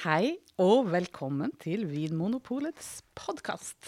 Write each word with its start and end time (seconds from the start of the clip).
Hei 0.00 0.38
og 0.56 0.86
velkommen 0.94 1.50
til 1.60 1.82
Vinmonopolets 1.90 3.02
podkast. 3.18 3.84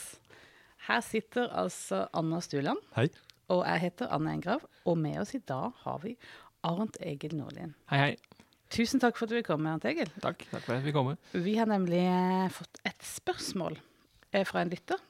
Her 0.85 0.99
sitter 1.01 1.47
altså 1.57 2.03
Anna 2.13 2.43
Stuland, 2.45 2.83
Hei. 2.99 3.07
og 3.49 3.63
jeg 3.65 3.81
heter 3.87 4.11
Anne 4.13 4.35
Engrav. 4.37 4.67
Og 4.85 4.99
med 5.01 5.17
oss 5.23 5.33
i 5.33 5.41
dag 5.41 5.71
har 5.87 6.03
vi 6.03 6.13
Arnt 6.69 6.99
Egil 7.01 7.39
Nordlien. 7.39 7.73
Hei, 7.89 8.03
hei. 8.03 8.45
Tusen 8.69 9.01
takk 9.01 9.17
for 9.17 9.25
at 9.25 9.33
du 9.33 9.39
vil 9.39 9.47
komme, 9.47 9.73
Arnt 9.73 9.87
Egil. 9.89 10.13
Takk, 10.21 10.45
takk 10.51 10.67
for 10.67 10.77
at 10.77 10.85
vi 10.85 10.93
kommer. 10.93 11.17
Vi 11.33 11.57
har 11.57 11.73
nemlig 11.73 12.03
eh, 12.05 12.53
fått 12.53 12.83
et 12.93 13.09
spørsmål 13.09 13.81
eh, 14.35 14.45
fra 14.45 14.67
en 14.67 14.75
lytter. 14.75 15.01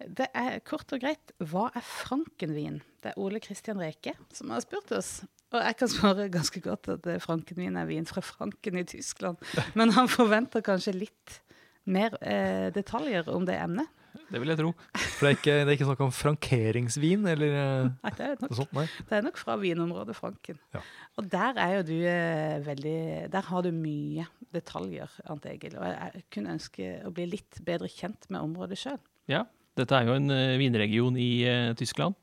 Det 0.00 0.30
er 0.32 0.62
kort 0.64 0.96
og 0.96 1.04
greit 1.04 1.36
hva 1.44 1.68
er 1.76 1.84
Frankenvin? 1.84 2.80
Det 3.04 3.12
er 3.12 3.20
Ole 3.20 3.44
Kristian 3.44 3.84
Reke 3.84 4.16
som 4.32 4.56
har 4.56 4.64
spurt 4.64 4.96
oss. 4.96 5.18
Og 5.52 5.60
jeg 5.60 5.78
kan 5.78 5.90
svare 5.92 6.28
ganske 6.32 6.60
godt 6.64 6.88
at 6.94 7.04
franken 7.04 7.24
Frankenvin 7.26 7.76
er 7.76 7.88
vin 7.88 8.06
fra 8.08 8.22
Franken 8.24 8.78
i 8.80 8.84
Tyskland. 8.88 9.40
Men 9.78 9.92
han 9.96 10.08
forventer 10.08 10.64
kanskje 10.64 10.94
litt 10.96 11.40
mer 11.84 12.14
eh, 12.22 12.70
detaljer 12.74 13.28
om 13.32 13.44
det 13.48 13.58
emnet. 13.60 13.90
Det 14.32 14.40
vil 14.40 14.52
jeg 14.52 14.58
tro. 14.60 14.70
For 14.96 15.24
det 15.24 15.30
er 15.30 15.36
ikke, 15.38 15.54
det 15.56 15.66
er 15.70 15.74
ikke 15.76 15.88
snakk 15.88 16.02
om 16.04 16.12
frankeringsvin 16.12 17.24
eller 17.32 17.54
eh, 17.56 17.86
Nei, 18.04 18.12
det 18.16 18.26
er 18.26 18.34
nok, 18.36 18.50
noe 18.50 18.58
sånt? 18.58 18.74
Nei. 18.76 18.84
det 19.08 19.16
er 19.18 19.24
nok 19.26 19.40
fra 19.40 19.56
vinområdet 19.60 20.16
Franken. 20.16 20.60
Ja. 20.74 20.82
Og 21.20 21.28
der 21.32 21.60
er 21.60 21.74
jo 21.78 21.86
du 21.88 21.96
eh, 22.08 22.58
veldig 22.64 22.98
Der 23.32 23.48
har 23.48 23.64
du 23.64 23.72
mye 23.76 24.28
detaljer, 24.52 25.16
Arnt 25.28 25.48
Egil. 25.48 25.76
Og 25.80 25.88
jeg, 25.88 26.12
jeg 26.16 26.28
kunne 26.36 26.56
ønske 26.56 26.92
å 27.08 27.12
bli 27.14 27.28
litt 27.34 27.60
bedre 27.64 27.88
kjent 27.92 28.28
med 28.32 28.44
området 28.44 28.80
sjøl. 28.80 29.00
Ja, 29.30 29.46
dette 29.78 29.96
er 29.96 30.08
jo 30.08 30.16
en 30.18 30.28
uh, 30.28 30.58
vinregion 30.60 31.16
i 31.16 31.30
uh, 31.48 31.72
Tyskland. 31.78 32.16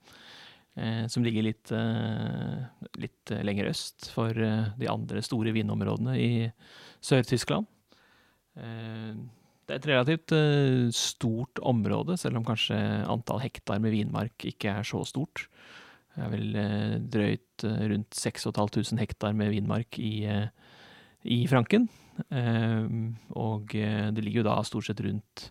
Eh, 0.80 1.08
som 1.12 1.26
ligger 1.26 1.46
litt, 1.46 1.72
eh, 1.76 2.88
litt 3.02 3.34
eh, 3.34 3.44
lenger 3.46 3.70
øst 3.72 4.10
for 4.14 4.34
de 4.34 4.88
andre 4.90 5.24
store 5.26 5.54
vinområdene 5.56 6.16
i 6.20 6.32
Sør-Tyskland. 7.06 7.68
Det 8.60 9.76
er 9.76 9.78
et 9.78 9.88
relativt 9.88 10.34
stort 10.98 11.60
område, 11.64 12.18
selv 12.20 12.40
om 12.40 12.44
kanskje 12.48 12.76
antall 13.08 13.40
hektar 13.40 13.80
med 13.80 13.94
vinmark 13.94 14.44
ikke 14.50 14.74
er 14.82 14.88
så 14.88 15.04
stort. 15.08 15.46
Det 16.12 16.26
er 16.26 16.34
vel 16.34 16.58
drøyt 17.14 17.64
rundt 17.64 18.18
6500 18.18 19.00
hektar 19.00 19.38
med 19.38 19.54
vinmark 19.54 20.00
i, 20.02 20.26
i 21.24 21.38
Franken. 21.48 21.86
Og 23.38 23.72
det 23.78 24.26
ligger 24.26 24.42
jo 24.42 24.48
da 24.50 24.58
stort 24.68 24.90
sett 24.90 25.06
rundt 25.06 25.46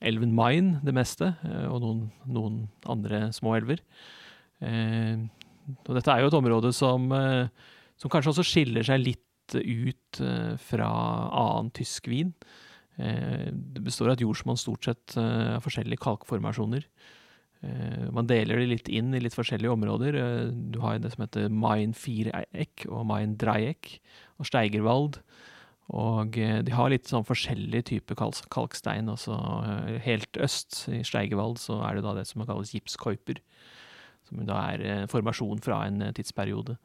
elven 0.00 0.32
Main, 0.38 0.78
det 0.86 0.94
meste, 0.96 1.34
og 1.68 1.82
noen, 1.84 2.06
noen 2.30 2.62
andre 2.88 3.26
små 3.36 3.58
elver. 3.58 3.82
Eh, 4.64 5.18
og 5.84 5.92
dette 5.96 6.12
er 6.12 6.22
jo 6.22 6.30
et 6.30 6.38
område 6.38 6.72
som, 6.74 7.10
eh, 7.12 7.50
som 7.98 8.12
kanskje 8.12 8.32
også 8.34 8.46
skiller 8.46 8.86
seg 8.86 9.02
litt 9.04 9.24
ut 9.54 10.20
eh, 10.24 10.54
fra 10.60 10.88
annen 11.28 11.70
tysk 11.76 12.10
vin. 12.12 12.34
Det 12.98 13.78
består 13.86 14.08
av 14.08 14.16
et 14.16 14.24
jordsmonn 14.24 14.56
stort 14.58 14.88
sett 14.88 15.12
har 15.14 15.60
forskjellige 15.62 16.02
kalkformasjoner. 16.02 16.82
Man 18.10 18.26
deler 18.26 18.58
det 18.58 18.64
litt 18.72 18.88
inn 18.90 19.14
i 19.14 19.20
litt 19.22 19.36
forskjellige 19.38 19.70
områder. 19.70 20.18
Du 20.74 20.80
har 20.82 20.98
det 20.98 21.12
som 21.12 21.22
heter 21.22 21.46
Main 21.46 21.94
Viereck 21.94 22.88
og 22.90 23.06
Main 23.06 23.36
Dreieck 23.38 24.00
og 24.42 24.50
Steigerwald. 24.50 25.20
Og 25.94 26.34
de 26.34 26.74
har 26.74 26.90
litt 26.90 27.06
sånn 27.06 27.28
forskjellig 27.28 27.84
type 27.92 28.18
kalkstein. 28.18 29.14
Også 29.14 29.38
helt 30.02 30.42
øst, 30.42 30.88
i 30.90 31.04
Steigerwald, 31.06 31.62
så 31.62 31.78
er 31.86 32.00
det 32.00 32.06
da 32.08 32.18
det 32.18 32.26
som 32.26 32.42
kalles 32.50 32.74
gipskoiper. 32.74 33.38
Som 34.28 34.44
da 34.48 34.60
er 34.74 34.84
en 34.84 35.10
formasjon 35.10 35.62
fra 35.64 35.82
en 35.88 36.02
eh, 36.04 36.14
tidsperiode. 36.16 36.76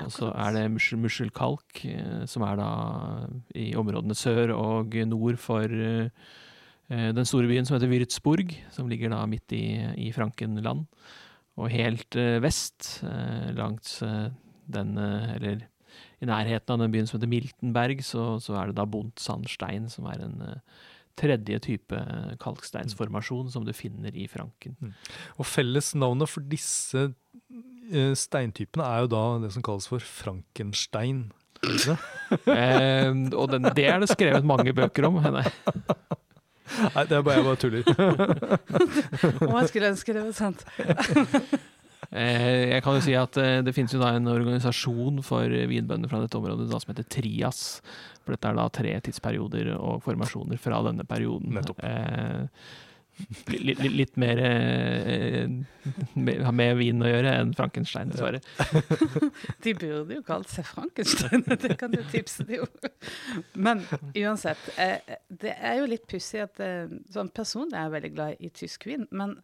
Og 0.00 0.12
så 0.14 0.30
er 0.32 0.54
det 0.56 0.96
musselkalk, 0.96 1.82
eh, 1.84 2.22
som 2.30 2.44
er 2.46 2.60
da 2.60 2.70
i 3.58 3.70
områdene 3.78 4.16
sør 4.16 4.54
og 4.56 4.96
nord 5.08 5.40
for 5.42 5.64
eh, 5.68 6.08
eh, 6.88 7.10
den 7.16 7.28
store 7.28 7.50
byen 7.50 7.68
som 7.68 7.76
heter 7.76 7.90
Würzburg, 7.90 8.54
som 8.72 8.88
ligger 8.88 9.12
da 9.12 9.24
midt 9.28 9.52
i, 9.56 9.64
i 10.08 10.12
Frankenland. 10.16 10.86
Og 11.60 11.72
helt 11.74 12.16
eh, 12.16 12.38
vest, 12.42 13.02
eh, 13.04 13.50
langs 13.56 14.00
eh, 14.06 14.30
den 14.70 14.96
eh, 14.98 15.36
Eller 15.36 15.66
i 16.20 16.28
nærheten 16.28 16.74
av 16.74 16.80
den 16.82 16.92
byen 16.92 17.08
som 17.08 17.18
heter 17.18 17.30
Miltenberg, 17.32 18.02
så, 18.04 18.38
så 18.40 18.56
er 18.60 18.70
det 18.70 18.78
da 18.78 18.86
Buntsandstein, 18.88 19.88
som 19.92 20.06
er 20.10 20.24
en 20.24 20.40
eh, 20.44 20.80
tredje 21.20 21.60
type 21.66 21.96
eh, 21.96 22.36
kalksteinsformasjon 22.42 23.50
som 23.52 23.66
du 23.66 23.74
finner 23.76 24.14
i 24.16 24.26
Franken. 24.30 24.94
Og 25.36 25.48
fellesnavnet 25.48 26.30
for 26.30 26.46
disse 26.48 27.10
eh, 27.92 28.14
steintypene 28.16 28.86
er 28.86 29.04
jo 29.04 29.12
da 29.14 29.24
det 29.44 29.52
som 29.56 29.66
kalles 29.66 29.88
for 29.90 30.04
Frankenstein. 30.04 31.28
eh, 31.68 33.12
og 33.36 33.50
den, 33.52 33.68
det 33.76 33.86
er 33.86 34.00
det 34.00 34.12
skrevet 34.14 34.48
mange 34.48 34.72
bøker 34.76 35.10
om. 35.10 35.20
Nei. 35.20 35.46
Nei, 36.94 37.04
det 37.04 37.16
er 37.18 37.22
bare 37.26 37.36
jeg 37.36 37.44
bare 37.44 37.58
tuller. 37.60 37.82
Om 39.48 39.56
jeg 39.58 39.68
skulle 39.72 39.90
ønske 39.90 40.14
det 40.14 40.22
var 40.22 40.36
sant. 40.38 40.64
Eh, 42.08 42.72
jeg 42.72 42.84
kan 42.84 42.96
jo 42.96 43.04
si 43.04 43.14
at 43.18 43.36
eh, 43.40 43.60
det 43.64 43.74
finnes 43.76 43.92
jo 43.94 44.00
da 44.02 44.14
en 44.16 44.30
organisasjon 44.32 45.20
for 45.26 45.52
vinbønder 45.70 46.10
fra 46.10 46.22
dette 46.24 46.38
området 46.40 46.70
da, 46.70 46.80
som 46.80 46.94
heter 46.94 47.08
Trias. 47.12 47.64
For 48.24 48.34
dette 48.34 48.50
er 48.50 48.60
da 48.60 48.68
tre 48.72 48.94
tidsperioder 49.06 49.74
og 49.76 50.04
formasjoner 50.06 50.60
fra 50.60 50.80
denne 50.88 51.06
perioden. 51.08 51.52
Nettopp. 51.56 51.82
Eh, 51.84 52.46
li, 53.46 53.74
li, 53.74 53.88
litt 53.88 54.16
mer 54.20 54.38
eh, 54.38 55.48
med, 56.12 56.42
har 56.44 56.54
med 56.56 56.76
vin 56.78 57.02
å 57.02 57.10
gjøre 57.10 57.34
enn 57.40 57.52
Frankenstein, 57.56 58.12
dessverre. 58.12 58.40
De 59.64 59.74
burde 59.76 60.18
jo 60.18 60.24
kalt 60.26 60.50
seg 60.52 60.68
Frankenstein, 60.68 61.44
det 61.64 61.76
kan 61.80 61.94
du 61.94 62.00
tipse 62.12 62.46
dem 62.48 62.64
om. 62.66 62.90
Men 63.68 63.84
uansett, 64.14 64.70
eh, 64.80 65.18
det 65.28 65.56
er 65.56 65.80
jo 65.80 65.90
litt 65.90 66.06
pussig 66.10 66.42
at 66.44 66.62
eh, 66.64 66.90
sånn 67.12 67.32
Personlig 67.40 67.76
er 67.78 67.86
jeg 67.86 67.94
veldig 67.94 68.14
glad 68.16 68.40
i 68.42 68.50
tysk 68.54 68.88
vin, 68.88 69.06
men 69.16 69.38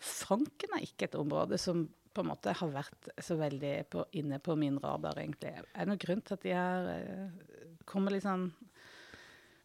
Franken 0.00 0.76
er 0.76 0.84
ikke 0.84 1.08
et 1.08 1.18
område 1.18 1.58
som 1.60 1.86
på 2.14 2.24
en 2.24 2.30
måte 2.32 2.54
har 2.56 2.72
vært 2.74 3.10
så 3.22 3.36
veldig 3.38 3.74
på, 3.92 4.04
inne 4.18 4.40
på 4.42 4.56
min 4.58 4.78
radar, 4.82 5.18
egentlig. 5.20 5.52
Er 5.60 5.84
det 5.84 5.90
noen 5.92 6.02
grunn 6.02 6.24
til 6.26 6.36
at 6.36 6.46
de 6.46 6.54
her 6.56 6.90
eh, 6.96 7.60
kommer 7.88 8.14
litt 8.14 8.26
sånn 8.26 8.48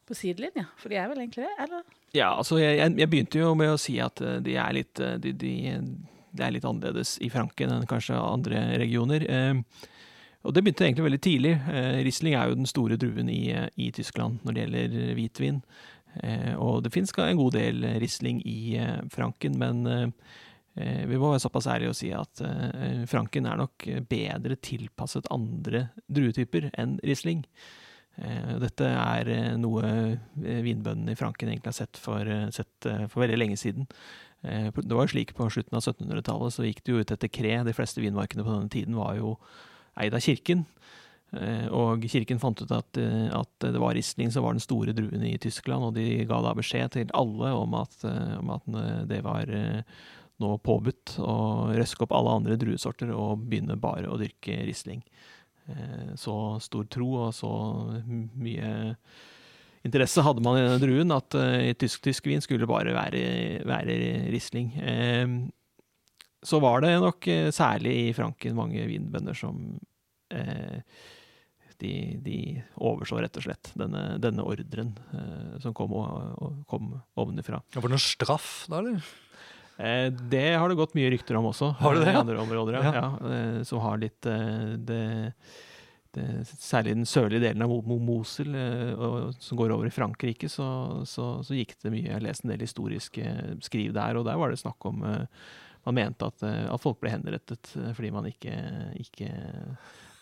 på 0.05 0.17
sidelinja? 0.17 0.67
For 0.81 0.93
de 0.93 0.99
er 1.01 1.09
vel 1.11 1.23
egentlig 1.23 1.47
det, 1.47 1.55
eller? 1.65 1.97
Ja, 2.15 2.33
altså 2.35 2.59
jeg, 2.61 2.77
jeg, 2.83 3.09
begynte 3.11 3.41
jo 3.41 3.55
med 3.57 3.73
å 3.73 3.81
si 3.81 3.97
at 4.03 4.21
eh, 4.21 4.37
de 4.45 4.59
er 4.61 4.77
litt, 4.77 4.93
de, 4.99 5.33
de, 5.33 5.55
de, 5.81 6.45
er 6.45 6.53
litt 6.53 6.67
annerledes 6.67 7.17
i 7.25 7.31
Franken 7.33 7.73
enn 7.73 7.89
kanskje 7.89 8.19
andre 8.19 8.67
regioner. 8.81 9.25
Eh, 9.25 9.89
og 10.45 10.53
det 10.53 10.61
begynte 10.61 10.85
egentlig 10.85 11.07
veldig 11.07 11.23
tidlig. 11.25 11.57
Eh, 11.73 11.99
Riesling 12.05 12.37
er 12.37 12.49
jo 12.49 12.59
den 12.59 12.69
store 12.69 12.99
druen 13.01 13.29
i, 13.33 13.49
eh, 13.51 13.67
i 13.81 13.89
Tyskland 13.95 14.45
når 14.45 14.53
det 14.53 14.65
gjelder 14.65 15.13
hvitvin. 15.17 15.61
Eh, 16.23 16.53
og 16.61 16.83
det 16.83 16.93
finnes 16.93 17.11
en 17.17 17.39
god 17.39 17.57
del 17.57 17.85
Riesling 17.99 18.41
i 18.45 18.77
eh, 18.79 19.01
Franken, 19.11 19.57
men 19.59 19.85
eh, 19.87 20.03
eh, 20.03 20.11
vi 20.75 21.17
må 21.17 21.31
være 21.31 21.39
såpass 21.45 21.69
ærlige 21.71 21.93
og 21.93 21.95
si 21.95 22.09
at 22.11 22.41
eh, 22.43 23.05
Franken 23.07 23.45
er 23.47 23.57
nok 23.61 23.85
bedre 24.11 24.57
tilpasset 24.59 25.29
andre 25.31 25.85
druetyper 26.11 26.69
enn 26.75 26.97
Riesling. 27.05 27.45
Eh, 28.19 28.53
Dette 28.63 28.87
er 28.91 29.31
eh, 29.31 29.53
noe 29.59 29.83
eh, 29.87 30.59
vinbøndene 30.65 31.15
i 31.15 31.19
Franken 31.19 31.49
egentlig 31.51 31.71
har 31.73 31.79
sett 31.79 31.99
for, 31.99 32.27
eh, 32.27 32.49
sett 32.55 32.87
eh, 32.91 33.05
for 33.11 33.23
veldig 33.23 33.39
lenge 33.39 33.57
siden. 33.59 33.87
Eh, 34.43 34.67
Det 34.75 34.91
var 34.91 35.07
jo 35.07 35.13
slik 35.15 35.33
På 35.35 35.47
slutten 35.51 35.75
av 35.79 35.83
1700-tallet 35.83 36.53
så 36.55 36.67
gikk 36.67 36.83
det 36.83 36.93
jo 36.93 36.99
ut 37.03 37.15
etter 37.15 37.31
kre. 37.31 37.57
De 37.63 37.73
fleste 37.75 38.03
vinmarkene 38.03 38.43
på 38.45 38.53
denne 38.53 38.71
tiden 38.71 38.95
var 38.99 39.15
jo 39.19 39.37
eid 39.99 40.13
av 40.15 40.23
kirken. 40.23 40.65
Eh, 41.35 41.67
Og 41.71 42.03
kirken 42.11 42.39
fant 42.39 42.61
ut 42.61 42.71
at, 42.71 42.97
eh, 42.99 43.31
at 43.35 43.63
det 43.63 43.79
var 43.79 43.95
Riesling 43.95 44.31
som 44.31 44.43
var 44.43 44.53
den 44.55 44.63
store 44.63 44.93
druen 44.95 45.23
i 45.23 45.37
Tyskland, 45.39 45.83
og 45.87 45.95
de 45.95 46.23
ga 46.27 46.41
da 46.43 46.53
beskjed 46.55 46.91
til 46.95 47.11
alle 47.15 47.51
om 47.55 47.73
at, 47.79 47.95
eh, 48.03 48.37
om 48.39 48.51
at 48.59 48.67
eh, 48.75 49.01
det 49.11 49.23
var 49.23 49.49
eh, 49.49 49.81
nå 50.43 50.57
påbudt 50.65 51.15
å 51.23 51.35
røske 51.75 52.03
opp 52.03 52.11
alle 52.17 52.33
andre 52.41 52.57
druesorter 52.59 53.11
og 53.15 53.45
begynne 53.47 53.77
bare 53.79 54.09
å 54.11 54.17
dyrke 54.19 54.57
Riesling. 54.67 55.01
Eh, 55.69 56.11
Så 56.19 56.35
stor 56.61 56.85
tro 56.91 57.07
og 57.27 57.33
så 57.37 57.51
mye 58.05 58.71
interesse 59.85 60.23
hadde 60.25 60.41
man 60.43 60.57
i 60.57 60.63
denne 60.65 60.81
druen 60.81 61.13
at 61.15 61.35
eh, 61.39 61.71
tysk-tysk 61.77 62.25
vin 62.27 62.41
skulle 62.43 62.67
bare 62.67 62.91
være, 62.97 63.63
være 63.65 63.99
Riesling. 64.33 64.73
Eh, 64.81 65.27
Så 66.45 66.59
var 66.61 66.81
det 66.83 66.95
nok 67.01 67.27
eh, 67.31 67.51
særlig 67.55 67.93
i 68.09 68.13
Franken 68.13 68.55
mange 68.57 68.83
vinbønder 68.89 69.33
som 69.37 69.79
eh, 70.29 70.81
de, 71.81 71.93
de 72.23 72.37
overså 72.79 73.17
rett 73.19 73.35
og 73.39 73.43
slett 73.47 73.71
denne, 73.75 74.15
denne 74.23 74.43
ordren 74.47 74.93
eh, 75.11 75.55
som 75.63 75.73
kom, 75.75 75.91
kom 76.69 76.93
ovenfra. 77.19 77.59
Var 77.73 77.81
det 77.87 77.91
noen 77.95 78.03
straff 78.03 78.65
da, 78.71 78.79
eller? 78.83 79.01
Eh, 79.77 80.07
det 80.31 80.45
har 80.55 80.69
det 80.71 80.77
gått 80.79 80.93
mye 80.95 81.09
rykter 81.11 81.35
om 81.39 81.49
også. 81.51 81.73
Har 81.81 81.95
det 81.97 82.05
det, 82.05 82.11
eh. 82.13 82.15
I 82.15 82.21
andre 82.23 82.37
områder, 82.43 82.77
ja. 82.79 82.93
Ja. 82.95 83.07
eh, 83.35 83.63
som 83.67 83.81
har 83.83 83.97
litt 83.99 84.25
eh, 84.31 84.75
det, 84.77 85.01
det, 86.15 86.27
Særlig 86.47 86.93
den 86.95 87.05
sørlige 87.09 87.43
delen 87.43 87.61
av 87.65 87.69
Mo- 87.73 87.83
Mo- 87.83 87.99
Mosel, 87.99 88.55
eh, 88.55 88.93
og, 88.95 89.33
som 89.43 89.59
går 89.59 89.73
over 89.75 89.89
i 89.89 89.93
Frankrike, 89.95 90.47
så, 90.49 91.03
så, 91.05 91.27
så 91.43 91.57
gikk 91.57 91.75
det 91.83 91.91
mye 91.91 92.05
Jeg 92.07 92.15
har 92.15 92.23
lest 92.23 92.45
en 92.47 92.53
del 92.53 92.63
historiske 92.63 93.25
skriv 93.67 93.91
der, 93.97 94.15
og 94.21 94.25
der 94.29 94.39
var 94.39 94.53
det 94.53 94.61
snakk 94.63 94.87
om 94.87 95.03
eh, 95.03 95.25
Man 95.85 95.99
mente 95.99 96.25
at, 96.31 96.41
eh, 96.47 96.63
at 96.71 96.81
folk 96.81 97.01
ble 97.03 97.11
henrettet 97.13 97.75
eh, 97.77 97.91
fordi 97.93 98.13
man 98.15 98.25
ikke, 98.31 98.55
ikke 99.03 99.27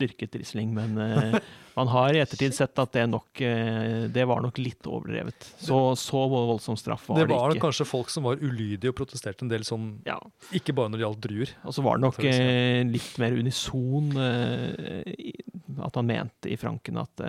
styrket 0.03 0.35
Riesling, 0.35 0.73
men 0.75 0.97
eh, 0.97 1.39
man 1.77 1.87
har 1.87 2.13
i 2.13 2.21
ettertid 2.21 2.53
sett 2.55 2.79
at 2.79 2.93
det, 2.93 3.05
nok, 3.09 3.41
eh, 3.41 4.05
det 4.11 4.25
var 4.29 4.43
nok 4.43 4.59
litt 4.61 4.85
overdrevet. 4.89 5.47
Så, 5.57 5.95
så 5.99 6.23
voldsom 6.31 6.77
straff 6.79 7.07
var 7.09 7.21
Det 7.21 7.25
ikke. 7.27 7.33
det, 7.33 7.39
var 7.39 7.61
kanskje 7.67 7.87
folk 7.87 8.11
som 8.13 8.27
var 8.27 8.41
ulydige 8.41 8.91
og 8.91 8.97
protesterte 8.99 9.45
en 9.45 9.51
del 9.51 9.65
sånn, 9.67 9.89
Ja, 10.07 10.19
ikke 10.55 10.75
bare 10.75 10.91
når 10.91 10.99
det 10.99 11.07
gjaldt 11.07 11.23
druer. 11.27 11.53
Og 11.63 11.77
så 11.77 11.85
var 11.85 11.99
det 11.99 12.07
nok 12.07 12.21
ja. 12.25 12.33
eh, 12.33 12.81
litt 12.87 13.19
mer 13.21 13.37
unison 13.37 14.11
at 15.83 15.95
man 15.97 16.07
mente 16.09 16.51
i 16.51 16.57
Franken 16.59 16.99
at 17.01 17.21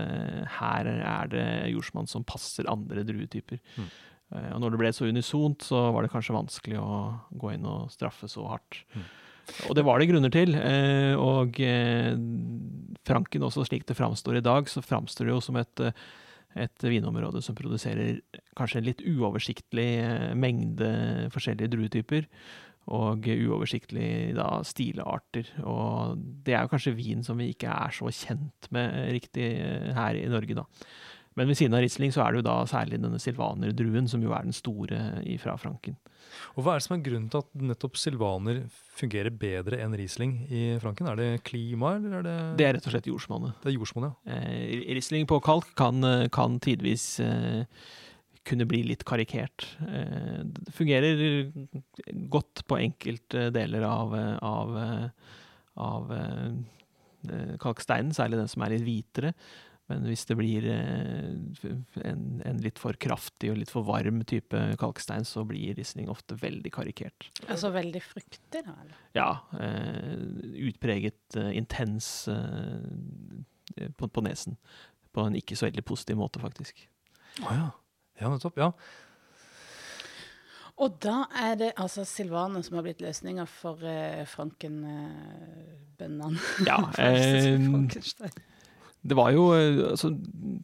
her 0.58 0.88
er 0.90 1.30
det 1.32 1.46
jordsmonn 1.72 2.08
som 2.10 2.26
passer 2.28 2.68
andre 2.70 3.04
druetyper. 3.06 3.60
Mm. 3.80 3.88
Og 4.54 4.60
når 4.60 4.74
det 4.74 4.80
ble 4.80 4.90
så 4.94 5.08
unisont, 5.08 5.64
så 5.64 5.80
var 5.94 6.04
det 6.04 6.10
kanskje 6.12 6.36
vanskelig 6.36 6.80
å 6.80 6.94
gå 7.38 7.54
inn 7.54 7.66
og 7.70 7.92
straffe 7.94 8.28
så 8.30 8.44
hardt. 8.50 8.82
Mm. 8.94 9.04
Og 9.68 9.76
det 9.76 9.84
var 9.86 10.00
det 10.00 10.08
grunner 10.10 10.32
til. 10.32 10.56
Eh, 10.58 11.14
og 11.20 11.60
eh, 11.62 12.12
Franken 13.04 13.46
også, 13.46 13.66
slik 13.68 13.86
det 13.88 13.98
framstår 13.98 14.40
i 14.40 14.44
dag, 14.44 14.68
så 14.70 14.84
framstår 14.84 15.28
det 15.28 15.34
jo 15.34 15.40
som 15.44 15.58
et, 15.60 15.84
eh, 15.84 16.04
et 16.66 16.86
vinområde 16.86 17.42
som 17.44 17.56
produserer 17.58 18.20
kanskje 18.58 18.80
en 18.80 18.88
litt 18.88 19.02
uoversiktlig 19.04 19.88
mengde 20.38 20.92
forskjellige 21.34 21.72
druetyper 21.74 22.28
og 22.94 23.24
uoversiktlig 23.24 24.34
da 24.36 24.58
stilarter. 24.66 25.48
Og 25.64 26.20
det 26.44 26.52
er 26.52 26.66
jo 26.66 26.72
kanskje 26.74 26.96
vin 26.98 27.24
som 27.24 27.40
vi 27.40 27.48
ikke 27.54 27.72
er 27.72 27.94
så 27.96 28.12
kjent 28.12 28.68
med 28.76 29.08
riktig 29.16 29.48
her 29.96 30.20
i 30.20 30.28
Norge, 30.28 30.58
da. 30.58 30.66
Men 31.34 31.48
ved 31.50 31.58
siden 31.58 31.74
av 31.74 31.82
Riesling 31.82 32.12
så 32.14 32.22
er 32.22 32.32
det 32.32 32.42
jo 32.42 32.46
da 32.46 32.56
særlig 32.70 33.00
denne 33.02 33.18
silvanerdruen, 33.22 34.06
som 34.10 34.22
jo 34.22 34.34
er 34.36 34.46
den 34.46 34.54
store 34.54 34.98
fra 35.42 35.56
Franken. 35.58 35.96
Og 36.54 36.62
Hva 36.64 36.74
er 36.74 36.80
det 36.80 36.86
som 36.86 36.94
er 36.96 37.02
grunnen 37.04 37.26
til 37.30 37.42
at 37.42 37.64
nettopp 37.70 37.98
silvaner 37.98 38.62
fungerer 38.98 39.34
bedre 39.34 39.80
enn 39.82 39.96
Riesling 39.98 40.36
i 40.46 40.62
Franken? 40.82 41.08
Er 41.10 41.18
det 41.18 41.28
klima, 41.46 41.96
eller 41.98 42.20
er 42.20 42.26
det 42.26 42.36
Det 42.60 42.66
er 42.68 42.76
rett 42.78 42.86
og 42.86 42.94
slett 42.94 43.10
jordsmonnet. 43.10 43.58
det 43.62 43.72
er 43.72 43.76
jordsmonnet, 43.78 44.14
ja? 44.26 44.38
Eh, 44.38 44.94
Riesling 44.94 45.26
på 45.30 45.40
kalk 45.44 45.74
kan, 45.78 46.02
eh, 46.04 46.28
kan 46.34 46.58
tidvis 46.62 47.20
eh, 47.20 47.64
kunne 48.44 48.66
bli 48.68 48.82
litt 48.86 49.04
karikert. 49.04 49.66
Eh, 49.82 50.40
det 50.44 50.74
fungerer 50.76 51.52
godt 52.30 52.64
på 52.68 52.78
enkelte 52.78 53.50
deler 53.54 53.82
av, 53.88 54.14
eh, 54.14 54.38
av, 54.42 55.10
av 55.76 56.16
kalksteinen, 57.58 58.12
særlig 58.14 58.36
den 58.38 58.50
som 58.52 58.62
er 58.62 58.74
litt 58.74 58.84
hvitere. 58.84 59.34
Men 59.92 60.06
hvis 60.08 60.24
det 60.24 60.36
blir 60.38 60.64
eh, 60.64 61.74
en, 62.08 62.22
en 62.48 62.60
litt 62.64 62.80
for 62.80 62.96
kraftig 62.96 63.50
og 63.52 63.58
litt 63.60 63.72
for 63.72 63.84
varm 63.84 64.22
type 64.24 64.62
kalkstein, 64.80 65.26
så 65.28 65.44
blir 65.48 65.76
risling 65.76 66.08
ofte 66.12 66.38
veldig 66.40 66.72
karikert. 66.72 67.28
Altså 67.44 67.68
veldig 67.74 68.00
fruktig, 68.04 68.64
da? 68.64 68.72
eller? 68.72 68.96
Ja, 69.16 69.28
eh, 69.60 70.16
utpreget 70.70 71.36
eh, 71.36 71.52
intens 71.60 72.30
eh, 72.32 72.80
på, 73.98 74.08
på 74.08 74.24
nesen. 74.24 74.56
På 75.12 75.28
en 75.28 75.36
ikke 75.38 75.56
så 75.58 75.68
veldig 75.68 75.84
positiv 75.86 76.16
måte, 76.22 76.40
faktisk. 76.42 76.86
Å 77.44 77.52
ja. 77.52 77.68
Ja, 78.20 78.28
nettopp. 78.30 78.58
Ja. 78.62 78.70
Og 80.82 80.96
da 81.02 81.24
er 81.38 81.54
det 81.58 81.72
altså 81.78 82.04
Silvane 82.08 82.62
som 82.66 82.76
har 82.78 82.84
blitt 82.86 83.02
løsninga 83.04 83.44
for 83.50 83.78
eh, 83.86 84.24
frankenbøndene. 84.26 86.38
Ja, 86.66 86.78
eh, 86.98 87.60
Frankenstein. 87.62 88.32
Det 89.04 89.16
var 89.18 89.34
jo 89.34 89.50
eh, 89.52 89.82
altså, 89.90 90.12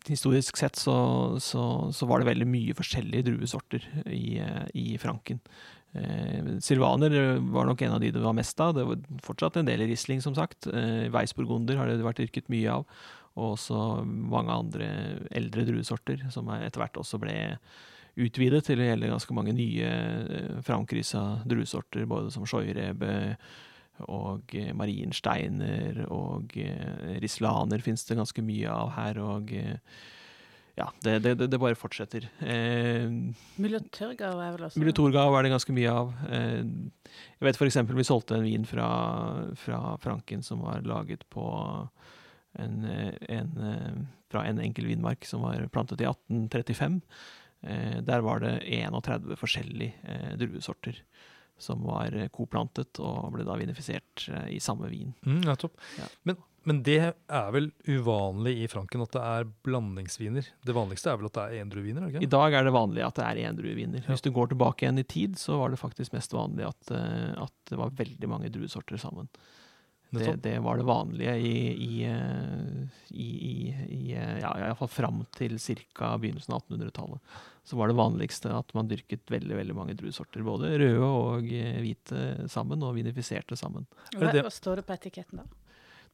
Historisk 0.08 0.56
sett 0.56 0.78
så, 0.80 0.94
så, 1.42 1.64
så 1.92 2.08
var 2.08 2.22
det 2.22 2.30
veldig 2.30 2.48
mye 2.48 2.76
forskjellige 2.78 3.26
druesorter 3.28 3.84
i, 4.08 4.38
eh, 4.40 4.64
i 4.80 4.86
Franken. 5.02 5.42
Eh, 5.92 6.56
Silvaner 6.64 7.12
var 7.52 7.68
nok 7.68 7.82
en 7.84 7.96
av 7.98 8.00
de 8.02 8.12
det 8.14 8.22
var 8.24 8.36
mest 8.38 8.60
av. 8.64 8.74
Det 8.78 8.86
var 8.88 9.00
fortsatt 9.26 9.60
en 9.60 9.68
del 9.68 9.84
i 9.84 9.90
Riesling, 9.92 10.22
som 10.24 10.36
sagt. 10.38 10.70
Eh, 10.72 11.08
Weissburgunder 11.12 11.76
har 11.80 11.90
det 11.90 12.00
vært 12.06 12.22
dyrket 12.22 12.48
mye 12.52 12.80
av. 12.80 12.86
Og 13.38 13.54
også 13.54 13.80
mange 14.06 14.50
andre 14.56 14.88
eldre 15.36 15.64
druesorter, 15.68 16.24
som 16.34 16.48
er- 16.50 16.66
etter 16.66 16.82
hvert 16.82 16.98
også 16.98 17.20
ble 17.22 17.36
utvidet 18.20 18.64
til 18.66 18.80
å 18.82 18.88
gjelde 18.88 19.10
ganske 19.12 19.34
mange 19.36 19.52
nye 19.54 19.86
eh, 19.86 20.60
framkryssa 20.66 21.42
druesorter, 21.48 22.08
både 22.10 22.32
som 22.34 22.46
Scheurebe 22.48 23.36
og 24.08 24.54
eh, 24.56 24.72
Mariensteiner 24.76 26.04
og 26.10 26.54
eh, 26.56 27.18
Rislaner 27.22 27.82
finnes 27.84 28.04
det 28.08 28.16
ganske 28.20 28.42
mye 28.46 28.70
av 28.72 28.92
her. 28.96 29.18
Og 29.22 29.52
eh, 29.52 29.76
ja, 30.78 30.86
det, 31.04 31.18
det, 31.26 31.34
det- 31.42 31.48
bare 31.60 31.76
fortsetter. 31.76 32.28
Eh, 32.40 33.08
Muliaturgau 33.60 34.38
er 34.40 34.54
vel 34.56 34.68
også 34.68 34.80
Mulitorgau 34.80 35.34
er 35.36 35.44
det 35.48 35.52
ganske 35.56 35.74
mye 35.76 35.90
av. 35.92 36.14
Eh, 36.30 36.62
Jeg 37.40 37.48
vet 37.48 37.58
eksempel 37.68 37.96
vi 37.98 38.04
solgte 38.06 38.36
en 38.38 38.46
vin 38.46 38.64
fra, 38.68 38.88
fra 39.58 39.96
Franken 40.00 40.42
som 40.46 40.62
var 40.64 40.82
laget 40.86 41.26
på 41.32 41.44
en, 42.58 42.80
en, 43.28 43.52
fra 44.30 44.42
en 44.48 44.58
enkel 44.62 44.88
vinmark 44.90 45.24
som 45.28 45.44
var 45.46 45.66
plantet 45.74 46.00
i 46.02 46.08
1835. 46.08 47.00
Eh, 47.62 47.98
Der 48.06 48.20
var 48.24 48.40
det 48.40 48.56
31 48.66 49.36
forskjellige 49.36 49.92
eh, 50.08 50.32
druesorter 50.40 51.02
som 51.62 51.82
var 51.86 52.14
eh, 52.16 52.30
koplantet 52.32 53.00
og 53.02 53.32
ble 53.34 53.46
da 53.46 53.56
vinifisert 53.60 54.28
eh, 54.32 54.54
i 54.56 54.60
samme 54.62 54.90
vin. 54.90 55.12
Mm, 55.26 55.42
nettopp. 55.46 55.76
Ja. 55.98 56.08
Men, 56.28 56.40
men 56.68 56.82
det 56.84 56.98
er 57.00 57.52
vel 57.54 57.70
uvanlig 57.88 58.56
i 58.64 58.66
Franken 58.68 59.04
at 59.04 59.14
det 59.16 59.22
er 59.24 59.48
blandingsviner? 59.66 60.50
Det 60.66 60.76
vanligste 60.76 61.12
er 61.12 61.20
vel 61.20 61.30
at 61.30 61.38
det 61.38 61.46
er 61.46 61.64
endrueviner? 61.64 62.08
er 62.08 62.18
det 62.18 62.26
I 62.26 62.32
dag 62.34 62.58
er 62.58 62.68
det 62.68 62.74
vanlig 62.76 63.06
at 63.06 63.20
det 63.20 63.28
er 63.28 63.42
endrueviner. 63.48 64.02
Ja. 64.04 64.10
Hvis 64.12 64.26
du 64.26 64.32
går 64.36 64.52
tilbake 64.52 64.84
igjen 64.84 65.00
i 65.00 65.08
tid, 65.08 65.38
så 65.40 65.60
var 65.62 65.72
det 65.72 65.80
faktisk 65.80 66.16
mest 66.16 66.36
vanlig 66.36 66.68
at, 66.68 66.92
eh, 66.96 67.32
at 67.46 67.56
det 67.72 67.80
var 67.80 67.96
veldig 68.02 68.30
mange 68.30 68.52
druesorter 68.52 69.00
sammen. 69.00 69.30
Det, 70.10 70.32
det 70.42 70.56
var 70.58 70.76
det 70.76 70.82
vanlige 70.82 71.36
i, 71.38 71.54
i, 71.70 72.06
i, 73.10 73.26
i, 73.30 73.74
i 73.94 74.14
ja, 74.42 74.50
iallfall 74.58 74.90
fram 74.90 75.20
til 75.36 75.54
ca. 75.62 76.16
begynnelsen 76.18 76.56
av 76.56 76.64
1800-tallet. 76.64 77.36
Så 77.70 77.78
var 77.78 77.90
det 77.90 77.94
vanligste 77.94 78.50
at 78.50 78.72
man 78.74 78.88
dyrket 78.90 79.30
veldig 79.30 79.54
veldig 79.60 79.74
mange 79.76 79.94
druesorter. 79.94 80.42
Både 80.42 80.72
røde 80.80 81.06
og 81.06 81.52
eh, 81.54 81.76
hvite 81.84 82.48
sammen, 82.50 82.82
og 82.82 82.96
vinifiserte 82.96 83.58
sammen. 83.58 83.86
Hva, 84.16 84.32
Er 84.32 84.42
hva 84.42 84.50
står 84.50 84.80
det 84.80 84.88
på 84.88 84.96
etiketten 84.96 85.44
da? 85.44 85.46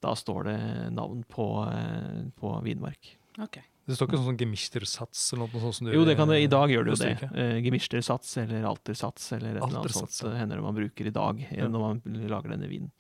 Da 0.05 0.13
står 0.13 0.51
det 0.51 0.59
navn 0.93 1.23
på, 1.33 1.47
eh, 1.71 2.27
på 2.37 2.53
vinmark. 2.67 3.15
Okay. 3.41 3.65
Det 3.87 3.95
står 3.95 4.11
ikke 4.11 4.19
sånn, 4.19 4.29
sånn 4.33 4.41
gemishtersats 4.41 5.23
eller 5.33 5.47
noe 5.47 5.63
sånt 5.63 5.79
som 5.79 5.87
du 5.87 5.95
Jo, 5.95 6.03
det 6.09 6.17
kan 6.19 6.29
det, 6.29 6.41
i 6.43 6.51
dag 6.51 6.73
gjør 6.73 6.89
det 6.89 6.93
jo 6.93 6.99
det. 7.05 7.29
Uh, 7.31 7.57
gemistersats 7.63 8.33
eller 8.43 8.67
altersats 8.67 9.31
eller 9.37 9.55
et 9.55 9.63
eller 9.63 9.79
annet 9.81 9.95
sånt 9.95 10.19
ja. 10.27 10.33
hender 10.41 10.59
det 10.59 10.67
man 10.67 10.77
bruker 10.77 11.09
i 11.09 11.15
dag 11.15 11.41
Ja. 11.55 11.69
når 11.71 11.85
man 11.85 12.21
lager 12.27 12.57
denne 12.57 12.69
vinen. 12.69 12.91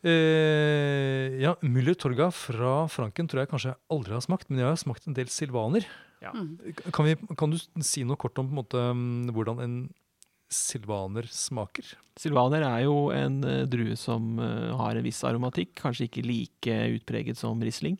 Eh, 0.00 1.36
ja, 1.38 1.54
Müller 1.60 1.94
Torga 1.94 2.30
fra 2.32 2.88
Franken 2.88 3.28
tror 3.28 3.44
jeg 3.44 3.50
kanskje 3.52 3.74
jeg 3.74 3.80
aldri 3.92 4.16
har 4.16 4.24
smakt, 4.24 4.48
men 4.48 4.62
jeg 4.62 4.70
har 4.72 4.80
smakt 4.80 5.06
en 5.06 5.16
del 5.16 5.28
silvaner. 5.30 5.86
Ja. 6.20 6.34
Mm. 6.36 6.74
Kan, 6.92 7.08
vi, 7.08 7.16
kan 7.38 7.52
du 7.52 7.58
si 7.84 8.04
noe 8.04 8.20
kort 8.20 8.38
om 8.40 8.50
på 8.50 8.54
en 8.54 8.60
måte, 8.60 8.84
mm, 8.96 9.32
hvordan 9.36 9.62
en 9.64 9.76
silvaner 10.50 11.28
smaker? 11.30 11.92
Silvaner 12.18 12.66
er 12.66 12.82
jo 12.84 13.08
en 13.14 13.38
uh, 13.46 13.62
drue 13.70 13.96
som 13.98 14.34
uh, 14.42 14.74
har 14.80 14.98
en 14.98 15.06
viss 15.06 15.22
aromatikk, 15.24 15.76
kanskje 15.80 16.08
ikke 16.08 16.26
like 16.26 16.80
utpreget 16.96 17.40
som 17.40 17.62
Riesling. 17.62 17.96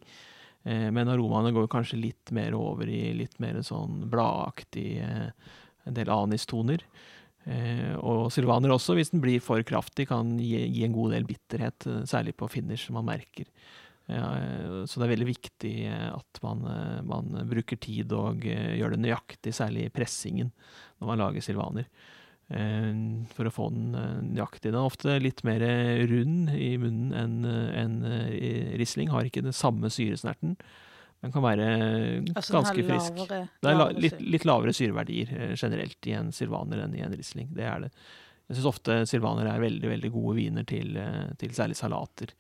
Uh, 0.67 0.91
men 0.93 1.09
aromaene 1.09 1.55
går 1.57 1.71
kanskje 1.73 2.03
litt 2.03 2.35
mer 2.37 2.57
over 2.59 2.91
i 2.91 3.15
litt 3.17 3.39
mer 3.41 3.63
sånn 3.67 4.05
bladaktig, 4.11 5.01
en 5.01 5.97
del 5.97 6.13
anistoner. 6.13 6.85
Eh, 7.49 7.95
og 7.97 8.29
silvaner 8.35 8.73
også, 8.75 8.95
hvis 8.99 9.13
den 9.15 9.23
blir 9.23 9.41
for 9.45 9.63
kraftig, 9.67 10.09
kan 10.11 10.35
gi, 10.41 10.61
gi 10.69 10.85
en 10.85 10.97
god 10.97 11.17
del 11.17 11.29
bitterhet, 11.29 11.87
særlig 12.09 12.37
på 12.39 12.51
finish, 12.53 12.87
som 12.87 12.99
man 12.99 13.09
merker. 13.09 13.49
Eh, 14.11 14.85
så 14.87 15.01
det 15.01 15.07
er 15.07 15.13
veldig 15.15 15.29
viktig 15.29 15.75
eh, 15.87 16.07
at 16.13 16.41
man, 16.45 16.65
eh, 16.67 17.03
man 17.07 17.35
bruker 17.51 17.79
tid 17.81 18.13
og 18.17 18.47
gjør 18.47 18.95
det 18.95 19.03
nøyaktig, 19.05 19.55
særlig 19.55 19.87
i 19.87 19.93
pressingen, 19.95 20.51
når 20.99 21.13
man 21.13 21.23
lager 21.27 21.47
silvaner 21.51 21.91
for 22.51 23.47
å 23.47 23.51
få 23.55 23.69
den 23.71 23.93
nøyaktig. 24.33 24.73
Den 24.73 24.81
er 24.81 24.89
ofte 24.89 25.13
litt 25.23 25.45
mer 25.47 25.63
rund 26.11 26.49
i 26.51 26.73
munnen 26.83 27.13
enn 27.15 28.01
en 28.03 28.73
risling. 28.81 29.13
Har 29.13 29.29
ikke 29.29 29.45
den 29.45 29.55
samme 29.55 29.87
syresnerten, 29.87 30.57
Den 31.23 31.31
kan 31.31 31.45
være 31.45 31.69
Altså 32.33 32.57
ganske 32.57 32.83
frisk. 32.89 33.21
lavere, 33.21 33.47
Det 33.63 33.71
er 33.71 33.79
la, 33.79 33.87
litt, 33.95 34.19
litt 34.19 34.47
lavere 34.49 34.75
syreverdier 34.75 35.55
generelt 35.55 36.09
i 36.11 36.17
en 36.19 36.33
silvaner 36.35 36.83
enn 36.83 36.97
i 36.99 37.05
en 37.07 37.15
risling. 37.15 37.53
Det 37.55 37.69
er 37.71 37.87
det. 37.87 37.93
Jeg 38.49 38.59
syns 38.59 38.71
ofte 38.73 38.99
silvaner 39.07 39.47
er 39.47 39.63
veldig 39.63 39.95
veldig 39.95 40.11
gode 40.11 40.35
viner 40.41 40.67
til, 40.67 40.99
til 41.39 41.55
særlig 41.55 41.79
salater. 41.79 42.35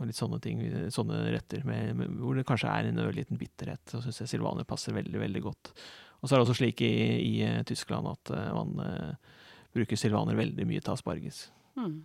Og 0.00 0.08
litt 0.08 0.18
sånne 0.18 0.40
ting, 0.42 0.62
sånne 0.90 1.20
retter 1.30 1.62
med, 1.68 1.92
med, 1.94 2.14
hvor 2.18 2.34
det 2.34 2.46
kanskje 2.48 2.72
er 2.72 2.88
en 2.88 3.02
ørliten 3.04 3.38
bitterhet. 3.38 3.82
Så 3.86 4.00
syns 4.02 4.24
jeg 4.24 4.32
silvaner 4.32 4.66
passer 4.66 4.96
veldig 4.96 5.20
veldig 5.22 5.42
godt. 5.44 5.70
Og 6.18 6.26
så 6.26 6.34
er 6.34 6.40
det 6.40 6.46
også 6.48 6.56
slik 6.58 6.82
i, 6.82 6.94
i 7.20 7.34
eh, 7.46 7.60
Tyskland 7.68 8.08
at 8.10 8.32
eh, 8.34 8.48
man 8.56 8.72
uh, 8.80 9.36
bruker 9.76 9.98
silvaner 10.00 10.38
veldig 10.38 10.66
mye 10.66 10.82
til 10.82 10.94
asparges. 10.96 11.44
Mm. 11.78 12.00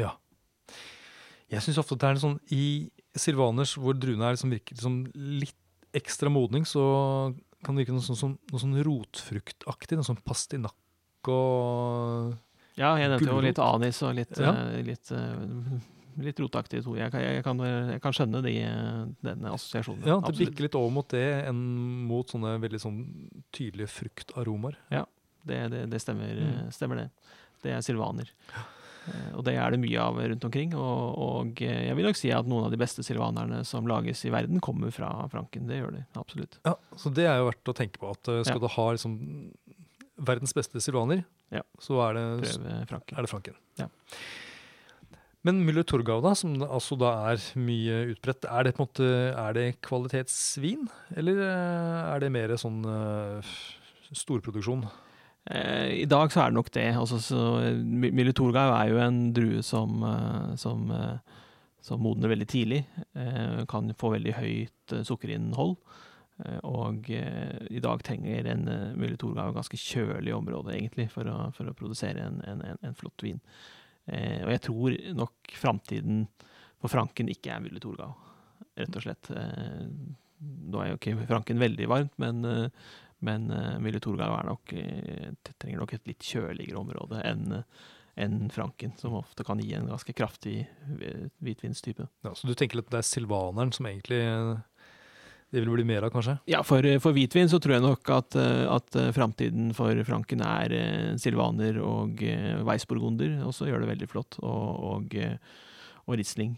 Ja. 0.00 0.12
Jeg 1.52 1.64
syns 1.64 1.80
ofte 1.80 1.96
at 1.96 2.02
det 2.02 2.08
er 2.08 2.16
en 2.16 2.22
sånn 2.22 2.38
I 2.56 2.64
silvaners 3.18 3.74
hvor 3.76 3.96
druene 3.96 4.24
er 4.24 4.36
liksom 4.36 4.52
virker 4.52 4.76
liksom 4.76 4.98
litt 5.14 5.58
ekstra 5.92 6.32
modning, 6.32 6.64
så 6.68 6.82
kan 7.62 7.76
det 7.76 7.84
virke 7.84 7.94
noe 7.94 8.04
sånn, 8.04 8.18
sånn, 8.18 8.36
noe 8.50 8.60
sånn 8.60 8.78
rotfruktaktig. 8.86 9.98
Noe 9.98 10.08
sånn 10.08 10.22
pastinakk 10.26 11.30
og 11.30 12.32
Ja, 12.80 12.94
jeg 12.98 13.12
nevnte 13.12 13.28
jo 13.28 13.42
litt 13.44 13.60
anis 13.62 14.00
og 14.02 14.16
litt, 14.16 14.32
Ja. 14.40 14.52
uh, 14.56 14.78
litt 14.84 15.12
eh, 15.12 15.82
litt 16.18 16.38
roteaktig. 16.40 16.82
tror 16.84 16.96
Jeg, 16.98 17.12
jeg, 17.12 17.44
kan- 17.44 17.58
jeg, 17.64 18.00
kan, 18.02 18.12
skjønne 18.12 18.42
de, 18.42 18.52
denne 19.22 19.52
assosiasjonen. 19.54 20.04
Ja, 20.06 20.20
det 20.20 20.36
bikker 20.38 20.62
litt 20.66 20.74
over 20.74 20.90
mot 20.90 21.08
det 21.08 21.24
enn 21.48 21.62
mot 22.08 22.26
sånne 22.28 22.58
veldig 22.60 22.80
sånn 22.80 23.00
tydelige 23.52 23.88
fruktaromaer. 23.88 24.76
Det, 25.44 25.68
det, 25.72 25.86
det 25.90 26.00
stemmer, 26.00 26.34
Mm. 26.38 26.70
stemmer 26.72 26.96
det. 26.96 27.10
Det 27.62 27.72
er 27.72 27.80
silvaner. 27.82 28.28
Eh, 29.08 29.32
Og 29.34 29.42
det 29.44 29.56
er 29.58 29.70
det 29.74 29.80
mye 29.82 29.98
av 29.98 30.14
rundt 30.16 30.44
omkring. 30.44 30.74
Og, 30.78 31.18
og 31.18 31.62
eh, 31.62 31.88
jeg 31.88 31.96
vil 31.98 32.06
nok 32.06 32.16
si 32.20 32.30
at 32.30 32.46
noen 32.46 32.64
av 32.68 32.70
de 32.70 32.78
beste 32.78 33.02
silvanerne 33.02 33.64
som 33.66 33.86
lages 33.90 34.22
i 34.24 34.30
verden, 34.30 34.60
kommer 34.62 34.92
fra 34.94 35.26
Franken. 35.32 35.66
Det 35.66 35.80
gjør 35.80 35.96
de 35.96 36.04
absolutt. 36.14 36.58
Ja, 36.64 36.76
så 36.96 37.10
det 37.14 37.26
er 37.26 37.38
jo 37.40 37.48
verdt 37.50 37.72
å 37.72 37.74
tenke 37.74 37.98
på. 37.98 38.10
at 38.14 38.28
uh, 38.30 38.42
Skal 38.44 38.60
Ja. 38.60 38.66
du 38.68 38.68
ha 38.76 38.86
liksom 38.92 39.18
verdens 40.22 40.54
beste 40.54 40.78
silvaner, 40.80 41.24
Ja. 41.50 41.62
så 41.80 41.98
er 42.08 42.14
det, 42.14 42.54
Franken. 42.86 43.18
er 43.18 43.22
det 43.22 43.30
Franken. 43.30 43.54
Ja. 43.78 43.88
Men 45.42 45.64
Müller 45.66 45.82
Torgau, 45.82 46.20
da, 46.22 46.36
som 46.38 46.54
altså 46.62 46.94
da 46.98 47.12
er 47.32 47.44
mye 47.58 48.02
utbredt, 48.12 48.46
er 48.46 48.66
det 48.68 48.76
på 48.76 48.84
en 48.84 48.86
måte 48.86 49.06
er 49.34 49.56
det 49.56 49.64
kvalitetsvin? 49.82 50.84
Eller 51.18 51.40
eh, 51.48 52.02
er 52.12 52.22
det 52.22 52.30
mer 52.30 52.54
sånn 52.62 52.78
uh, 52.86 53.54
storproduksjon? 54.14 54.84
Eh, 55.50 56.04
I 56.04 56.06
dag 56.06 56.30
så 56.30 56.44
er 56.44 56.52
det 56.52 56.58
nok 56.60 56.70
det. 56.78 56.86
Altså, 56.94 57.18
Müller 57.82 58.36
Torgau 58.38 58.70
er 58.76 58.92
jo 58.92 59.02
en 59.02 59.20
drue 59.34 59.66
som, 59.66 60.06
som, 60.62 60.86
som 61.82 62.06
modner 62.06 62.30
veldig 62.30 62.50
tidlig. 62.52 62.84
Kan 63.66 63.90
få 63.98 64.14
veldig 64.14 64.38
høyt 64.38 64.96
sukkerinnhold. 65.10 65.74
Og 66.70 67.10
i 67.10 67.82
dag 67.82 68.06
trenger 68.06 68.46
en 68.54 68.68
Müller 68.94 69.18
Torgau 69.18 69.50
ganske 69.58 69.78
kjølig 69.90 70.38
område, 70.38 70.78
egentlig, 70.78 71.10
for 71.10 71.26
å, 71.26 71.50
for 71.58 71.66
å 71.66 71.74
produsere 71.74 72.30
en, 72.30 72.38
en, 72.46 72.62
en 72.78 72.98
flott 72.98 73.26
vin. 73.26 73.42
Eh, 74.10 74.42
Og 74.44 74.50
jeg 74.50 74.62
tror 74.66 74.96
nok 75.14 75.54
framtiden 75.54 76.26
for 76.82 76.90
Franken 76.90 77.30
ikke 77.30 77.52
er 77.54 77.62
Mille 77.62 77.80
Torgau, 77.82 78.12
rett 78.78 78.98
og 78.98 79.04
slett. 79.04 79.30
Eh, 79.30 79.86
Nå 80.42 80.80
er 80.82 80.88
jo 80.90 80.96
ikke 80.98 81.26
Franken 81.28 81.60
veldig 81.62 81.86
varmt, 81.90 82.14
men 82.18 82.44
eh, 82.44 82.68
men 83.22 83.44
Mille 83.78 84.00
Torgau 84.02 84.32
nok, 84.42 84.72
trenger 85.62 85.78
nok 85.78 85.92
et 85.94 86.08
litt 86.10 86.24
kjøligere 86.26 86.80
område 86.80 87.20
enn 87.22 87.60
enn 88.18 88.50
Franken, 88.50 88.96
som 88.98 89.14
ofte 89.14 89.44
kan 89.46 89.60
gi 89.62 89.70
en 89.78 89.86
ganske 89.86 90.12
kraftig 90.12 90.66
hvitvinstype. 91.38 92.08
Ja, 92.26 92.32
så 92.34 92.50
du 92.50 92.52
tenker 92.58 92.82
at 92.82 92.90
det 92.90 92.98
er 92.98 93.06
silvaneren 93.06 93.70
som 93.72 93.86
egentlig 93.86 94.18
det 95.52 95.60
vil 95.60 95.70
bli 95.70 95.84
mer 95.84 96.06
av, 96.06 96.10
kanskje? 96.10 96.38
Ja, 96.48 96.62
for, 96.64 96.86
for 97.04 97.12
hvitvin 97.12 97.50
så 97.52 97.58
tror 97.60 97.76
jeg 97.76 97.84
nok 97.84 98.08
at, 98.14 98.36
eh, 98.40 98.62
at 98.72 98.96
eh, 98.96 99.10
framtiden 99.12 99.74
for 99.76 99.98
Franken 100.08 100.40
er 100.46 100.72
eh, 100.72 101.10
silvaner 101.20 101.76
og 101.84 102.22
weissburgunder, 102.64 103.42
og 103.44 103.52
så 103.52 103.68
gjør 103.68 103.84
det 103.84 103.90
veldig 103.90 104.08
flott, 104.08 104.38
og, 104.40 104.80
og, 104.88 105.18
og 106.06 106.16
Riesling. 106.16 106.54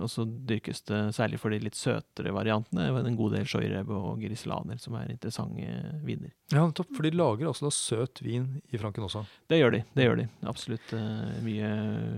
Og 0.00 0.08
så 0.10 0.24
dyrkes 0.24 0.80
det 0.88 1.00
særlig 1.14 1.38
for 1.38 1.52
de 1.52 1.60
litt 1.62 1.76
søtere 1.76 2.32
variantene, 2.34 2.88
en 2.96 3.18
god 3.18 3.36
del 3.36 3.46
Scheurebe 3.48 3.94
og 3.94 4.24
Grislaner, 4.24 4.80
som 4.80 4.96
er 4.98 5.12
interessante 5.12 5.68
viner. 6.06 6.32
Ja, 6.50 6.64
topp, 6.72 6.96
for 6.96 7.04
de 7.04 7.12
lager 7.14 7.50
altså 7.50 7.68
da 7.68 7.74
søt 7.76 8.24
vin 8.24 8.48
i 8.72 8.80
Franken 8.80 9.04
også. 9.04 9.26
Det 9.52 9.60
gjør 9.60 9.76
de. 9.76 9.82
det 9.94 10.08
gjør 10.08 10.22
de. 10.22 10.28
Absolutt 10.48 10.96
mye, 11.44 11.74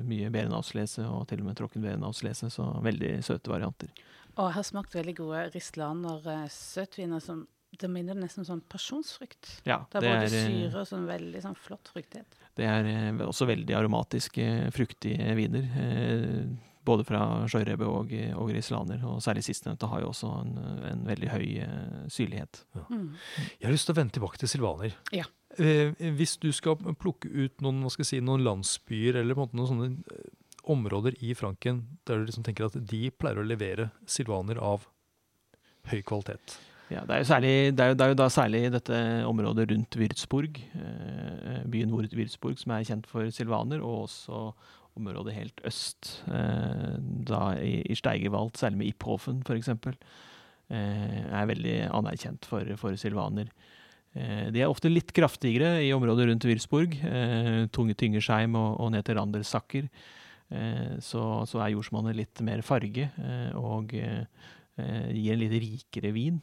mye 0.06 0.30
Berenauslese, 0.32 1.04
og 1.10 1.26
til 1.32 1.42
og 1.42 1.50
med 1.50 1.58
Tråkken 1.58 1.84
Berenauslese, 1.84 2.52
så 2.54 2.70
veldig 2.86 3.18
søte 3.26 3.52
varianter. 3.52 3.90
Og 4.36 4.48
jeg 4.50 4.54
har 4.58 4.66
smakt 4.68 4.94
veldig 4.96 5.14
gode 5.16 5.44
Rislaner 5.54 6.26
eh, 6.32 6.48
søtviner 6.52 7.22
som 7.24 7.46
Det 7.76 7.88
minner 7.92 8.16
nesten 8.16 8.44
sånn 8.46 8.62
pasjonsfrukt. 8.72 9.50
Ja, 9.68 9.82
Det 9.92 9.98
er 9.98 10.04
det 10.04 10.08
både 10.08 10.20
er, 10.20 10.30
både 10.30 10.44
syre 10.46 10.80
og 10.80 10.86
sånn 10.88 11.06
veldig 11.08 11.42
sånn 11.44 11.56
flott 11.60 11.90
fruktighet. 11.92 12.38
det 12.56 12.64
er 12.64 12.86
eh, 12.88 13.24
også 13.26 13.46
veldig 13.50 13.74
aromatiske, 13.76 14.46
fruktige 14.72 15.34
viner. 15.36 15.66
eh, 15.82 16.46
Både 16.86 17.02
fra 17.02 17.18
Scheurebe 17.50 17.82
og, 17.90 18.12
og 18.38 18.50
rislaner. 18.54 19.00
og 19.04 19.18
særlig 19.20 19.42
sistnevnte 19.42 19.88
har 19.90 20.04
jo 20.04 20.12
også 20.12 20.28
en, 20.44 20.52
en 20.92 21.00
veldig 21.08 21.28
høy 21.32 21.46
eh, 21.64 22.06
syrlighet. 22.14 22.60
Mm. 22.88 23.08
Jeg 23.58 23.66
har 23.66 23.74
lyst 23.74 23.88
til 23.90 23.96
å 23.96 23.98
vende 23.98 24.14
tilbake 24.14 24.38
til 24.38 24.48
silvaner. 24.52 24.94
Ja. 25.12 25.24
Eh, 25.58 25.90
hvis 26.14 26.36
du 26.38 26.52
skal 26.54 26.76
plukke 26.94 27.26
ut 27.32 27.60
noen, 27.64 27.82
hva 27.82 27.90
skal 27.90 28.04
jeg 28.06 28.12
si, 28.12 28.20
noen 28.22 28.44
landsbyer 28.46 29.18
eller 29.18 29.34
på 29.34 29.42
en 29.42 29.48
måte 29.48 29.58
noen 29.58 29.72
sånne 29.72 29.88
eh, 30.14 30.30
områder 30.72 31.16
i 31.24 31.34
Franken 31.38 31.82
der 32.06 32.20
du 32.20 32.28
liksom 32.28 32.46
tenker 32.46 32.68
at 32.68 32.78
de 32.78 33.08
pleier 33.14 33.40
å 33.40 33.46
levere 33.46 33.90
silvaner 34.10 34.60
av 34.62 34.88
høy 35.90 36.00
kvalitet. 36.06 36.56
Ja, 36.90 37.02
det, 37.02 37.16
er 37.16 37.26
særlig, 37.26 37.54
det, 37.74 37.82
er 37.82 37.90
jo, 37.90 37.96
det 37.98 38.04
er 38.04 38.12
jo 38.12 38.18
da 38.20 38.26
særlig 38.30 38.60
dette 38.70 38.98
området 39.26 39.66
rundt 39.72 39.96
Würzburg, 39.98 40.60
eh, 40.78 41.62
byen 41.70 41.90
Würzburg, 41.90 42.60
som 42.60 42.76
er 42.76 42.86
kjent 42.86 43.08
for 43.10 43.26
silvaner, 43.34 43.82
og 43.82 44.04
også 44.04 44.42
området 44.96 45.34
helt 45.34 45.64
øst, 45.66 46.12
eh, 46.30 46.94
da 47.26 47.40
i, 47.58 47.80
i 47.90 47.96
Steigerwald, 47.98 48.54
særlig 48.56 48.80
med 48.80 48.92
Iphofen 48.92 49.42
f.eks., 49.42 49.72
eh, 50.70 51.24
er 51.26 51.50
veldig 51.50 51.76
anerkjent 51.90 52.46
for, 52.46 52.70
for 52.78 52.94
silvaner. 53.00 53.50
Eh, 54.14 54.46
de 54.54 54.62
er 54.62 54.70
ofte 54.70 54.92
litt 54.92 55.10
kraftigere 55.16 55.80
i 55.84 55.90
området 55.96 56.30
rundt 56.30 56.46
Würzburg, 56.48 56.94
eh, 57.02 57.66
tunge 57.74 57.98
Tyngersheim 57.98 58.54
og, 58.56 58.78
og 58.80 58.94
ned 58.94 59.04
til 59.04 59.18
Randersacker. 59.18 59.90
Eh, 60.50 60.96
så, 61.02 61.22
så 61.48 61.62
er 61.62 61.74
jordsmonnet 61.74 62.16
litt 62.18 62.42
mer 62.46 62.62
farge, 62.66 63.08
eh, 63.10 63.50
og 63.58 63.94
eh, 63.98 64.24
gir 64.76 65.34
en 65.34 65.42
litt 65.42 65.56
rikere 65.56 66.12
vin. 66.16 66.40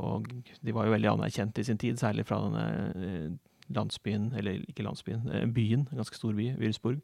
Og 0.00 0.30
de 0.64 0.72
var 0.72 0.86
jo 0.88 0.94
veldig 0.94 1.10
anerkjent 1.10 1.58
i 1.60 1.64
sin 1.68 1.78
tid, 1.78 1.98
særlig 2.00 2.24
fra 2.24 2.38
denne 2.40 3.34
landsbyen, 3.68 4.30
eller 4.40 4.62
ikke 4.64 4.86
landsbyen, 4.86 5.26
byen, 5.52 5.82
en 5.84 6.00
ganske 6.00 6.16
stor 6.16 6.32
by, 6.38 6.46
Würzburg. 6.56 7.02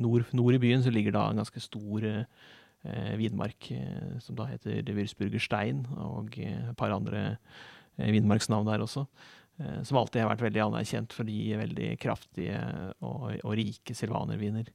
Nord, 0.00 0.32
nord 0.32 0.56
i 0.56 0.62
byen 0.62 0.80
så 0.82 0.90
ligger 0.94 1.12
da 1.12 1.26
en 1.28 1.42
ganske 1.42 1.60
stor 1.60 2.08
eh, 2.84 3.14
vinmark 3.18 3.70
eh, 3.70 4.18
som 4.22 4.36
da 4.38 4.48
heter 4.50 4.82
Würzburger 4.96 5.42
Stein, 5.42 5.84
og 5.96 6.38
eh, 6.38 6.70
et 6.70 6.76
par 6.78 6.94
andre 6.94 7.36
eh, 7.98 8.12
vinmarksnavn 8.12 8.66
der 8.66 8.84
også. 8.84 9.06
Eh, 9.62 9.78
som 9.86 10.02
alltid 10.02 10.24
har 10.24 10.34
vært 10.34 10.48
veldig 10.48 10.66
anerkjent 10.66 11.14
for 11.14 11.28
de 11.28 11.38
veldig 11.62 11.94
kraftige 12.02 12.58
og, 13.00 13.30
og 13.38 13.56
rike 13.58 13.96
silvanerviner. 13.96 14.68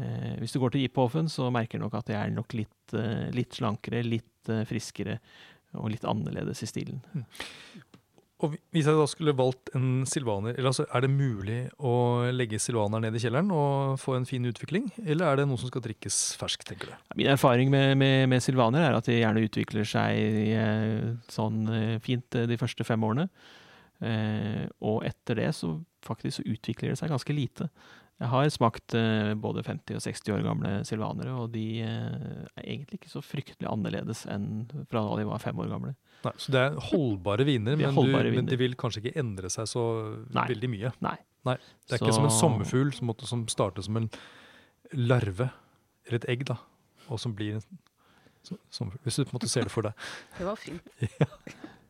Eh, 0.00 0.34
hvis 0.40 0.54
du 0.54 0.60
går 0.62 0.72
til 0.74 0.86
Iphofen, 0.86 1.28
så 1.28 1.50
merker 1.52 1.78
du 1.78 1.84
nok 1.84 1.98
at 2.00 2.08
det 2.08 2.18
er 2.18 2.32
nok 2.32 2.56
litt, 2.56 2.96
eh, 2.96 3.28
litt 3.36 3.58
slankere, 3.58 4.04
litt 4.06 4.52
eh, 4.52 4.64
friskere 4.68 5.18
og 5.76 5.90
litt 5.92 6.06
annerledes 6.08 6.62
i 6.64 6.68
stilen. 6.68 7.02
Og 8.42 8.56
hvis 8.74 8.88
jeg 8.88 8.98
da 8.98 9.04
skulle 9.06 9.36
valgt 9.38 9.70
en 9.78 10.02
silvaner, 10.08 10.56
eller 10.56 10.72
altså, 10.72 10.88
er 10.90 11.04
det 11.04 11.12
mulig 11.12 11.58
å 11.78 11.92
legge 12.34 12.58
silvaner 12.58 13.04
ned 13.04 13.14
i 13.14 13.20
kjelleren 13.22 13.52
og 13.54 14.00
få 14.02 14.16
en 14.16 14.26
fin 14.26 14.48
utvikling, 14.48 14.88
eller 15.04 15.28
er 15.28 15.38
det 15.38 15.46
noe 15.46 15.60
som 15.60 15.70
skal 15.70 15.84
drikkes 15.84 16.18
ferskt, 16.40 16.66
tenker 16.66 16.90
du? 16.90 16.96
Min 17.20 17.30
erfaring 17.30 17.70
med, 17.70 17.94
med, 18.00 18.26
med 18.32 18.42
silvaner 18.42 18.88
er 18.88 18.98
at 18.98 19.06
de 19.06 19.20
gjerne 19.20 19.44
utvikler 19.46 19.86
seg 19.86 21.22
sånn 21.30 21.62
fint 22.02 22.40
de 22.50 22.58
første 22.58 22.88
fem 22.88 23.06
årene. 23.06 23.28
Eh, 24.02 24.64
og 24.82 25.04
etter 25.06 25.38
det 25.38 25.50
så 25.54 25.76
faktisk 26.02 26.40
så 26.40 26.46
utvikler 26.50 26.92
det 26.92 26.98
seg 26.98 27.12
ganske 27.12 27.34
lite. 27.36 27.68
Jeg 28.22 28.30
har 28.30 28.48
smakt 28.54 28.94
eh, 28.94 29.32
både 29.38 29.64
50 29.66 29.98
og 29.98 30.02
60 30.04 30.34
år 30.34 30.42
gamle 30.46 30.72
silvanere, 30.86 31.32
og 31.34 31.50
de 31.54 31.64
eh, 31.82 32.44
er 32.54 32.66
egentlig 32.66 33.00
ikke 33.00 33.10
så 33.10 33.22
fryktelig 33.24 33.66
annerledes 33.70 34.24
enn 34.30 34.68
fra 34.90 35.02
da 35.02 35.16
de 35.18 35.26
var 35.26 35.42
fem 35.42 35.58
år 35.58 35.72
gamle. 35.72 35.94
Nei, 36.22 36.34
så 36.38 36.54
det 36.54 36.62
er 36.62 36.78
holdbare 36.92 37.46
viner, 37.48 37.74
er 37.76 37.82
men, 37.82 37.96
holdbare 37.96 38.30
du, 38.30 38.38
men 38.38 38.50
de 38.50 38.58
vil 38.60 38.76
kanskje 38.78 39.02
ikke 39.02 39.16
endre 39.24 39.50
seg 39.50 39.66
så 39.70 39.84
Nei. 40.30 40.46
veldig 40.54 40.70
mye. 40.70 40.94
Nei. 41.02 41.16
Nei, 41.48 41.56
Det 41.88 41.96
er 41.96 42.04
ikke 42.04 42.14
som 42.14 42.28
en 42.28 42.36
sommerfugl 42.36 42.92
som, 42.94 43.08
måtte, 43.10 43.26
som 43.26 43.42
starter 43.50 43.82
som 43.82 43.98
en 43.98 44.06
larve, 44.94 45.48
eller 46.06 46.20
et 46.20 46.28
egg, 46.30 46.46
da, 46.46 46.60
og 47.08 47.18
som 47.18 47.34
blir 47.34 47.58
en 47.58 47.66
sommerfugl. 48.70 49.02
Hvis 49.02 49.18
du 49.18 49.24
på 49.24 49.32
en 49.32 49.38
måte 49.40 49.50
ser 49.50 49.66
det 49.66 49.74
for 49.74 49.88
deg. 49.88 50.10
Det 50.38 50.46
var 50.46 50.62
fint. 50.62 50.92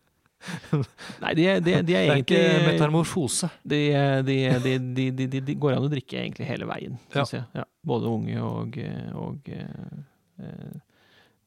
Nei, 1.22 1.32
de, 1.38 1.44
de, 1.60 1.60
de, 1.60 1.74
er- 1.74 1.82
de 1.86 1.96
er 1.96 2.06
Det 2.06 2.12
er 2.12 2.22
ikke 2.22 2.42
metamorfose. 2.72 3.50
De, 3.62 3.80
de, 4.26 4.36
de, 4.64 4.78
de, 4.78 5.10
de, 5.20 5.26
de, 5.36 5.40
de 5.50 5.54
går 5.60 5.76
an 5.76 5.86
å 5.86 5.90
drikke 5.92 6.18
egentlig 6.22 6.48
hele 6.48 6.66
veien, 6.70 6.98
Ja. 7.14 7.24
jeg. 7.30 7.44
Ja, 7.54 7.64
både 7.86 8.10
unge 8.10 8.40
og, 8.42 8.78
og 9.22 9.48
eh, 9.52 9.92
eh, 10.42 10.80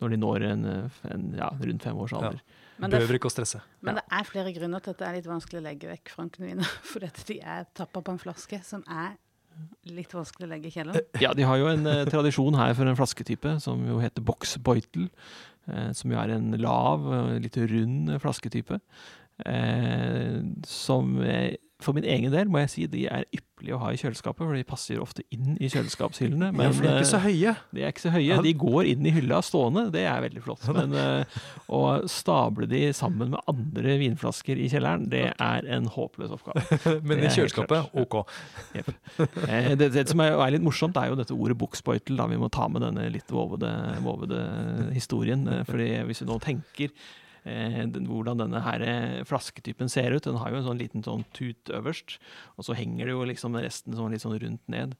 når 0.04 0.10
de 0.16 0.18
når 0.22 0.46
en, 0.52 0.66
en 1.12 1.26
ja, 1.40 1.50
rundt 1.62 1.84
fem 1.88 1.98
års 2.04 2.14
alder. 2.18 2.40
Men 2.78 2.92
det, 2.92 3.00
Behøver 3.00 3.16
ikke 3.22 3.30
å 3.30 3.32
stresse. 3.32 3.62
men 3.88 3.96
det 3.96 4.04
er 4.12 4.26
flere 4.28 4.52
grunner 4.52 4.82
til 4.84 4.92
at 4.92 5.00
det 5.00 5.06
er 5.08 5.14
litt 5.22 5.30
vanskelig 5.32 5.62
å 5.62 5.64
legge 5.64 5.88
vekk 5.94 6.12
frankenviner. 6.12 6.68
For 6.92 7.06
at 7.08 7.22
de 7.30 7.38
er 7.40 7.68
tappa 7.78 8.02
på 8.04 8.12
en 8.16 8.20
flaske 8.20 8.60
som 8.68 8.84
er 8.92 9.14
litt 9.88 10.14
vanskelig 10.16 10.48
å 10.48 10.52
legge 10.52 10.70
i 10.70 10.74
kjelleren. 10.76 11.10
Ja, 11.24 11.34
de 11.38 11.46
har 11.48 11.60
jo 11.62 11.68
en 11.72 11.86
eh, 11.90 12.06
tradisjon 12.10 12.58
her 12.60 12.74
for 12.78 12.90
en 12.90 12.98
flasketype 12.98 13.58
som 13.64 13.84
jo 13.88 14.00
heter 14.04 14.26
boxbeutel. 14.26 15.10
Eh, 15.72 15.92
som 15.98 16.12
jo 16.14 16.20
er 16.22 16.36
en 16.36 16.52
lav, 16.62 17.06
eh, 17.10 17.38
litt 17.46 17.58
rund 17.58 18.12
eh, 18.14 18.20
flasketype. 18.22 18.80
Eh, 19.46 20.42
som 20.70 21.16
eh, 21.24 21.56
for 21.84 21.96
min 21.96 22.06
egen 22.08 22.32
del 22.32 22.48
må 22.48 22.62
jeg 22.64 22.70
si 22.72 22.86
de 22.88 23.02
er 23.12 23.26
ypperlige 23.36 23.76
å 23.76 23.80
ha 23.82 23.90
i 23.92 23.98
kjøleskapet, 24.00 24.42
for 24.46 24.56
de 24.56 24.64
passer 24.68 25.00
ofte 25.04 25.26
inn 25.36 25.58
i 25.60 25.68
kjøleskapshyllene. 25.72 26.54
Men, 26.56 26.70
ja, 26.70 26.72
de 26.72 26.88
er 26.88 27.02
ikke 27.02 27.10
så 27.10 27.20
eh, 27.20 27.26
høye. 27.26 27.54
de 27.76 27.84
er 27.84 27.92
ikke 27.92 28.04
så 28.06 28.14
høye. 28.14 28.38
De 28.46 28.54
går 28.62 28.90
inn 28.94 29.10
i 29.10 29.12
hylla 29.16 29.42
stående, 29.44 29.84
det 29.92 30.06
er 30.08 30.24
veldig 30.24 30.44
flott. 30.46 30.64
Men 30.76 30.96
eh, 31.02 31.42
å 31.76 31.82
stable 32.12 32.70
de 32.72 32.82
sammen 32.96 33.34
med 33.34 33.52
andre 33.52 33.98
vinflasker 34.00 34.62
i 34.62 34.70
kjelleren, 34.72 35.10
det 35.12 35.26
er 35.34 35.68
en 35.76 35.90
håpløs 35.92 36.32
oppgave. 36.38 36.64
Men 37.08 37.26
i 37.26 37.34
kjøleskapet, 37.36 37.92
ok. 38.06 38.18
Jepp. 38.78 38.96
Eh, 39.50 39.74
det, 39.76 39.92
det 39.98 40.08
som 40.14 40.24
er, 40.24 40.40
litt 40.56 40.64
morsomt, 40.64 40.96
er 41.02 41.12
jo 41.12 41.20
dette 41.20 41.36
ordet 41.36 41.60
buksbeutel. 41.60 42.24
Vi 42.32 42.40
må 42.40 42.52
ta 42.56 42.70
med 42.72 42.88
denne 42.88 43.10
litt 43.12 43.36
vovede, 43.36 43.76
vovede 44.06 44.42
historien. 44.96 45.44
Fordi 45.68 45.92
hvis 46.08 46.24
vi 46.24 46.32
nå 46.32 46.40
tenker 46.44 46.96
den, 47.46 48.08
hvordan 48.10 48.42
denne 48.42 48.62
her 48.66 48.82
eh, 48.82 49.22
flasketypen 49.28 49.92
ser 49.92 50.16
ut 50.16 50.26
Den 50.26 50.40
har 50.42 50.50
jo 50.52 50.62
en 50.62 50.68
sånn 50.70 50.82
liten 50.82 51.06
sånn 51.06 51.26
tut 51.36 51.70
øverst, 51.70 52.18
og 52.58 52.68
så 52.68 52.78
henger 52.78 53.06
det 53.06 53.16
jo 53.16 53.28
liksom 53.30 53.58
resten 53.62 53.98
sånn 53.98 54.16
litt 54.16 54.26
sånn 54.26 54.40
rundt 54.42 54.64
ned. 54.72 54.98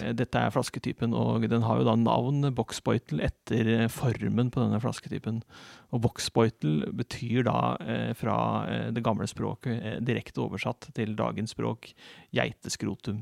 Eh, 0.00 0.12
Dette 0.16 0.40
er 0.40 0.52
flasketypen, 0.54 1.12
og 1.12 1.44
den 1.50 1.62
har 1.66 1.80
jo 1.82 1.84
da 1.84 1.92
navn 2.00 2.46
boksbeutel 2.56 3.20
etter 3.26 3.68
formen 3.92 4.48
på 4.54 4.62
denne 4.62 4.78
flasketypen. 4.80 5.42
Og 5.92 6.00
boksbeutel 6.06 6.86
betyr 6.96 7.44
da 7.44 7.56
eh, 7.84 8.12
fra 8.16 8.36
eh, 8.70 8.86
det 8.96 9.02
gamle 9.04 9.26
språket, 9.28 9.98
direkte 10.06 10.40
oversatt 10.40 10.88
til 10.96 11.12
dagens 11.18 11.52
språk, 11.52 11.90
geiteskrotum. 12.32 13.20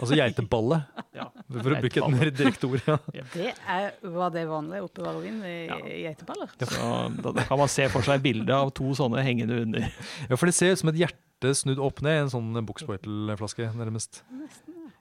Altså 0.00 0.18
geiteballe, 0.18 0.80
Ja. 1.20 1.28
for 1.52 1.74
å 1.76 1.78
bruke 1.82 2.00
et 2.02 2.10
mer 2.16 2.30
direkte 2.34 2.66
ord. 2.70 2.82
Ja. 3.14 3.24
Det 3.34 3.52
er, 3.68 3.90
var 4.16 4.34
det 4.34 4.46
vanlig 4.50 4.82
oppe 4.86 5.06
i 5.22 5.56
Ja. 5.68 5.78
geiteballer? 6.10 6.50
Så 6.58 6.90
da, 7.22 7.32
da 7.38 7.44
kan 7.46 7.58
man 7.60 7.70
se 7.70 7.86
for 7.92 8.02
seg 8.06 8.22
bildet 8.24 8.50
av 8.56 8.72
to 8.74 8.90
sånne 8.98 9.22
hengende 9.26 9.62
under. 9.66 9.86
ja, 10.26 10.34
for 10.36 10.46
det 10.50 10.54
ser 10.58 10.72
ut 10.74 10.82
som 10.82 10.90
et 10.90 10.98
hjerte 11.04 11.54
snudd 11.56 11.78
opp 11.80 12.02
ned 12.04 12.18
i 12.18 12.22
en 12.26 12.32
sånn 12.34 12.58
Buxboitel-flaske, 12.66 13.70
nærmest. 13.78 14.24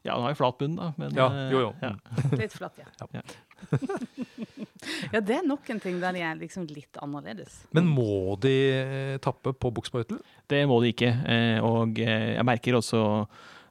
Ja, 0.09 0.15
den 0.17 0.25
har 0.25 0.33
jo 0.33 0.39
flat 0.41 0.57
bunn, 0.59 0.75
da. 0.79 0.89
Men, 0.97 1.13
Ja, 1.15 1.27
eh, 1.29 1.51
jo, 1.53 1.59
jo. 1.67 1.71
ja. 1.85 1.93
Litt 2.41 2.55
flatt, 2.57 2.81
ja. 2.81 3.07
Ja. 3.13 3.21
ja, 5.13 5.21
det 5.21 5.35
er 5.39 5.45
nok 5.47 5.69
en 5.69 5.79
ting 5.83 5.99
der 6.01 6.15
de 6.15 6.23
er 6.23 6.39
liksom 6.39 6.65
litt 6.71 6.97
annerledes. 7.03 7.61
Men 7.75 7.87
må 7.91 8.35
de 8.41 8.53
eh, 8.79 9.15
tappe 9.23 9.53
på 9.53 9.71
buksbøytel? 9.75 10.19
Det 10.49 10.63
må 10.69 10.79
de 10.83 10.93
ikke. 10.93 11.13
eh, 11.29 11.59
Og 11.65 11.99
jeg 12.01 12.45
merker 12.47 12.77
også 12.79 13.01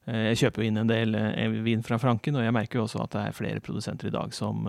Jeg 0.09 0.38
kjøper 0.40 0.62
jo 0.62 0.68
inn 0.71 0.80
en 0.80 0.88
del 0.88 1.12
vin 1.66 1.83
fra 1.85 1.99
Franken, 2.00 2.37
og 2.40 2.45
jeg 2.47 2.54
merker 2.57 2.78
jo 2.80 2.87
også 2.87 3.02
at 3.04 3.12
det 3.12 3.23
er 3.28 3.35
flere 3.37 3.61
produsenter 3.61 4.09
i 4.09 4.14
dag 4.14 4.33
som 4.33 4.64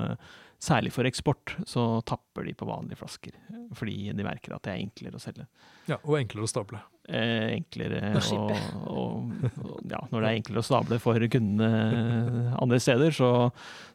Særlig 0.60 0.92
for 0.92 1.08
eksport 1.08 1.54
så 1.72 2.02
tapper 2.04 2.44
de 2.44 2.52
på 2.60 2.66
vanlige 2.68 2.98
flasker, 3.00 3.32
fordi 3.80 4.10
de 4.12 4.26
merker 4.28 4.52
at 4.58 4.66
det 4.68 4.74
er 4.74 4.82
enklere 4.84 5.16
å 5.16 5.22
selge. 5.24 5.46
Ja, 5.88 5.96
og 6.04 6.18
enklere 6.20 6.44
å 6.44 6.50
stable. 6.52 6.82
Eh, 7.10 7.56
enklere 7.56 8.12
å 8.20 8.40
og, 8.86 9.30
og, 9.58 9.78
ja, 9.90 9.98
Når 10.12 10.22
det 10.22 10.28
er 10.28 10.36
enklere 10.38 10.62
å 10.62 10.66
stable 10.68 11.00
for 11.02 11.24
kundene 11.34 12.52
andre 12.62 12.78
steder, 12.84 13.16
så, 13.16 13.30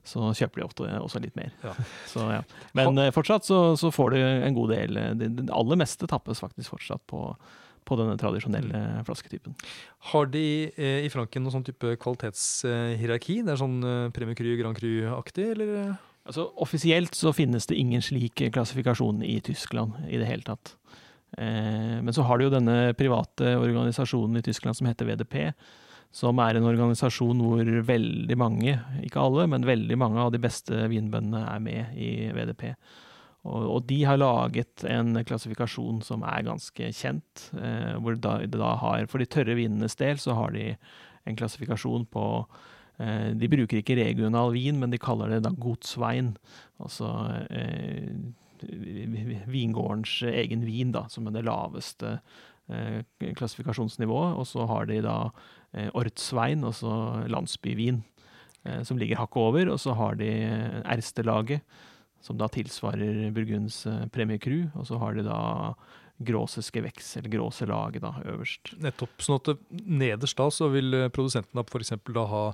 så 0.02 0.32
kjøper 0.34 0.60
de 0.60 0.64
ofte 0.66 0.88
også 0.98 1.22
litt 1.22 1.36
mer. 1.38 1.52
Ja. 1.62 1.74
Så, 2.10 2.24
ja. 2.34 2.40
Men 2.74 2.98
eh, 2.98 3.12
fortsatt 3.14 3.46
så, 3.46 3.60
så 3.78 3.92
får 3.94 4.16
du 4.16 4.18
en 4.24 4.56
god 4.56 4.74
del 4.74 4.98
eh, 4.98 5.12
Det, 5.20 5.30
det 5.38 5.46
aller 5.54 5.78
meste 5.78 6.08
tappes 6.10 6.42
faktisk 6.42 6.74
fortsatt 6.74 7.04
på, 7.10 7.22
på 7.86 8.00
denne 8.00 8.16
tradisjonelle 8.18 8.82
flasketypen. 9.06 9.54
Har 10.10 10.26
de 10.34 10.46
eh, 10.74 11.06
i 11.06 11.12
Franken 11.12 11.46
noen 11.46 11.60
sånn 11.60 11.68
type 11.70 11.94
kvalitetshierarki? 12.02 13.44
Det 13.46 13.54
er 13.54 13.62
sånn 13.62 13.78
eh, 13.78 14.10
Premier 14.16 14.38
Cru, 14.38 14.56
Grand 14.58 14.80
Cru-aktig, 14.80 15.52
eller? 15.54 15.94
Altså, 16.24 16.48
offisielt 16.64 17.14
så 17.14 17.34
finnes 17.36 17.68
det 17.70 17.78
ingen 17.78 18.02
slik 18.02 18.42
klassifikasjon 18.50 19.22
i 19.22 19.38
Tyskland 19.44 20.02
i 20.08 20.18
det 20.18 20.26
hele 20.26 20.46
tatt. 20.46 20.74
Eh, 21.38 21.96
men 22.02 22.12
så 22.14 22.24
har 22.26 22.38
du 22.38 22.46
jo 22.46 22.54
denne 22.54 22.94
private 22.98 23.56
organisasjonen 23.58 24.40
i 24.40 24.44
Tyskland 24.44 24.78
som 24.78 24.88
heter 24.88 25.08
VDP, 25.08 25.52
som 26.14 26.38
er 26.42 26.58
en 26.58 26.68
organisasjon 26.68 27.40
hvor 27.42 27.70
veldig 27.88 28.36
mange, 28.38 28.76
ikke 29.02 29.22
alle, 29.22 29.48
men 29.50 29.66
veldig 29.66 29.98
mange 29.98 30.22
av 30.22 30.34
de 30.34 30.42
beste 30.42 30.84
vinbøndene 30.92 31.42
er 31.50 31.64
med 31.64 31.98
i 31.98 32.12
VDP. 32.34 32.68
Og, 33.44 33.82
de 33.84 33.98
har 34.08 34.16
laget 34.16 34.86
en 34.88 35.18
klassifikasjon 35.20 35.98
som 36.06 36.22
er 36.24 36.46
ganske 36.46 36.92
kjent, 36.96 37.50
eh, 37.58 37.92
hvor 38.00 38.16
det 38.16 38.54
da 38.54 38.76
har, 38.80 39.04
for 39.10 39.20
de 39.20 39.28
tørre 39.28 39.58
vinenes 39.58 39.98
del 40.00 40.16
så 40.22 40.38
har 40.38 40.54
de 40.54 40.70
en 41.28 41.36
klassifikasjon 41.36 42.06
på 42.12 42.24
Eh, 42.98 43.34
De 43.34 43.50
bruker 43.50 43.80
ikke 43.80 43.96
regional 43.98 44.52
vin, 44.54 44.78
men 44.78 44.92
de 44.92 45.00
kaller 45.02 45.32
det 45.32 45.42
da 45.46 45.52
godsvein. 45.58 46.34
Altså 46.82 47.10
vingårdens 49.54 50.18
egen 50.28 50.66
vin, 50.66 50.92
da, 50.94 51.06
som 51.12 51.28
er 51.28 51.36
det 51.36 51.46
laveste 51.46 52.18
eh, 52.68 53.00
klassifikasjonsnivået. 53.38 54.36
Og 54.40 54.48
så 54.50 54.66
har 54.70 54.90
de 54.90 55.00
da 55.04 55.18
eh, 55.72 55.90
ortsvein, 55.94 56.64
altså 56.66 57.24
landsbyvin, 57.30 58.02
eh, 58.64 58.82
som 58.86 59.00
ligger 59.00 59.22
hakket 59.22 59.42
over. 59.48 59.74
Og 59.74 59.82
så 59.82 59.96
har 59.98 60.20
de 60.20 60.30
eh, 60.44 60.80
Erstelaget, 60.96 61.64
som 62.24 62.38
da 62.40 62.48
tilsvarer 62.48 63.28
Burgunds 63.36 63.84
eh, 63.90 64.06
Premier 64.12 64.40
Cru. 64.42 64.64
Og 64.74 64.88
så 64.90 65.00
har 65.02 65.16
de 65.16 65.26
da 65.26 65.40
Gråseske 66.24 66.82
Veks, 66.84 67.16
eller 67.18 67.32
Gråselaget, 67.32 68.04
da, 68.04 68.14
øverst. 68.30 68.74
Nettopp. 68.82 69.18
Sånn 69.22 69.40
at 69.40 69.64
nederst 69.70 70.38
da 70.38 70.46
så 70.54 70.70
vil 70.72 70.94
eh, 70.94 71.10
produsenten 71.14 71.58
da 71.58 71.66
f.eks. 71.66 71.96
da 72.14 72.26
ha 72.30 72.44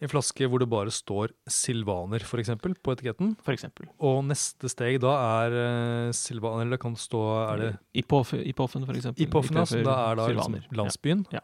en 0.00 0.10
flaske 0.12 0.46
hvor 0.48 0.60
det 0.62 0.68
bare 0.70 0.92
står 0.94 1.32
Silvaner 1.50 2.22
for 2.26 2.38
eksempel, 2.42 2.74
på 2.78 2.94
etiketten. 2.94 3.32
For 3.44 3.52
eksempel. 3.56 3.88
Og 3.98 4.20
neste 4.28 4.70
steg 4.70 5.00
da 5.02 5.14
er 5.42 5.56
uh, 5.58 6.10
Silvaner, 6.14 6.62
eller 6.66 6.76
det 6.78 6.82
kan 6.84 6.94
stå 6.98 7.22
er 7.52 7.62
det 7.64 7.70
I 7.98 8.04
Poffen, 8.06 8.42
i 8.46 8.52
Poffen, 8.56 8.86
for 8.86 8.94
eksempel. 8.98 9.26
Ipofen, 9.26 9.58
altså, 9.58 9.80
da 9.86 9.96
er 10.10 10.20
da 10.20 10.28
liksom 10.32 10.58
landsbyen. 10.78 11.24
Ja. 11.34 11.42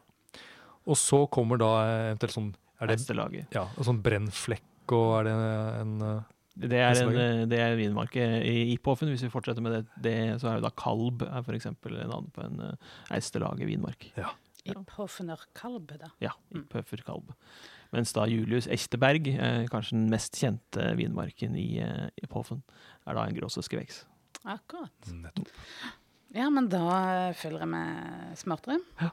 Og 0.85 0.95
så 1.01 1.23
kommer 1.33 1.59
da 1.59 1.71
eventuelt 2.11 2.35
sånn 2.35 2.53
Er 2.79 2.87
det 2.91 2.99
Erstelaget. 2.99 3.51
ja, 3.55 3.65
sånn 3.81 3.99
brennflekk, 4.05 4.65
og 4.93 5.19
er 5.19 5.27
det 5.29 5.35
en 5.81 5.93
eh, 6.05 6.23
Det 6.55 6.79
er, 6.79 6.99
en, 7.03 7.49
det 7.49 7.59
er 7.59 7.75
vinmarke 7.75 8.23
i 8.45 8.71
Ipofen. 8.75 9.09
Hvis 9.11 9.23
vi 9.25 9.31
fortsetter 9.33 9.63
med 9.65 9.73
det, 9.73 9.83
det 10.05 10.17
så 10.39 10.51
er 10.53 10.59
jo 10.59 10.65
da 10.67 10.71
Kalb 10.79 11.25
er 11.27 11.41
for 11.43 11.57
eksempel 11.57 11.97
navn 12.07 12.29
på 12.35 12.45
en 12.45 12.61
eistelaget 13.11 13.67
vinmark. 13.67 14.11
I 14.15 14.21
Ja. 14.23 14.31
Pofener 14.89 15.37
Kalb, 15.53 15.91
da. 15.99 16.07
Ja, 16.23 16.31
i 16.51 16.57
Mm. 16.57 16.67
Kalb. 17.05 17.33
Mens 17.95 18.11
da 18.15 18.25
Julius 18.27 18.67
Echteberg, 18.67 19.27
eh, 19.31 19.65
kanskje 19.71 19.95
den 19.95 20.09
mest 20.11 20.35
kjente 20.35 20.89
vinmarken 20.99 21.55
i, 21.55 21.77
eh, 21.79 22.09
i 22.19 22.27
Poffen, 22.27 22.59
er 23.07 23.15
da 23.15 23.23
en 23.29 23.37
gråsøske 23.37 23.79
veks. 23.79 24.01
Akkurat. 24.45 24.91
Nettopp. 25.13 25.47
Ja, 26.35 26.49
men 26.51 26.67
da 26.67 27.31
følger 27.39 27.63
jeg 27.63 27.69
med 27.71 28.35
smartere. 28.37 28.81
Ja. 28.99 29.09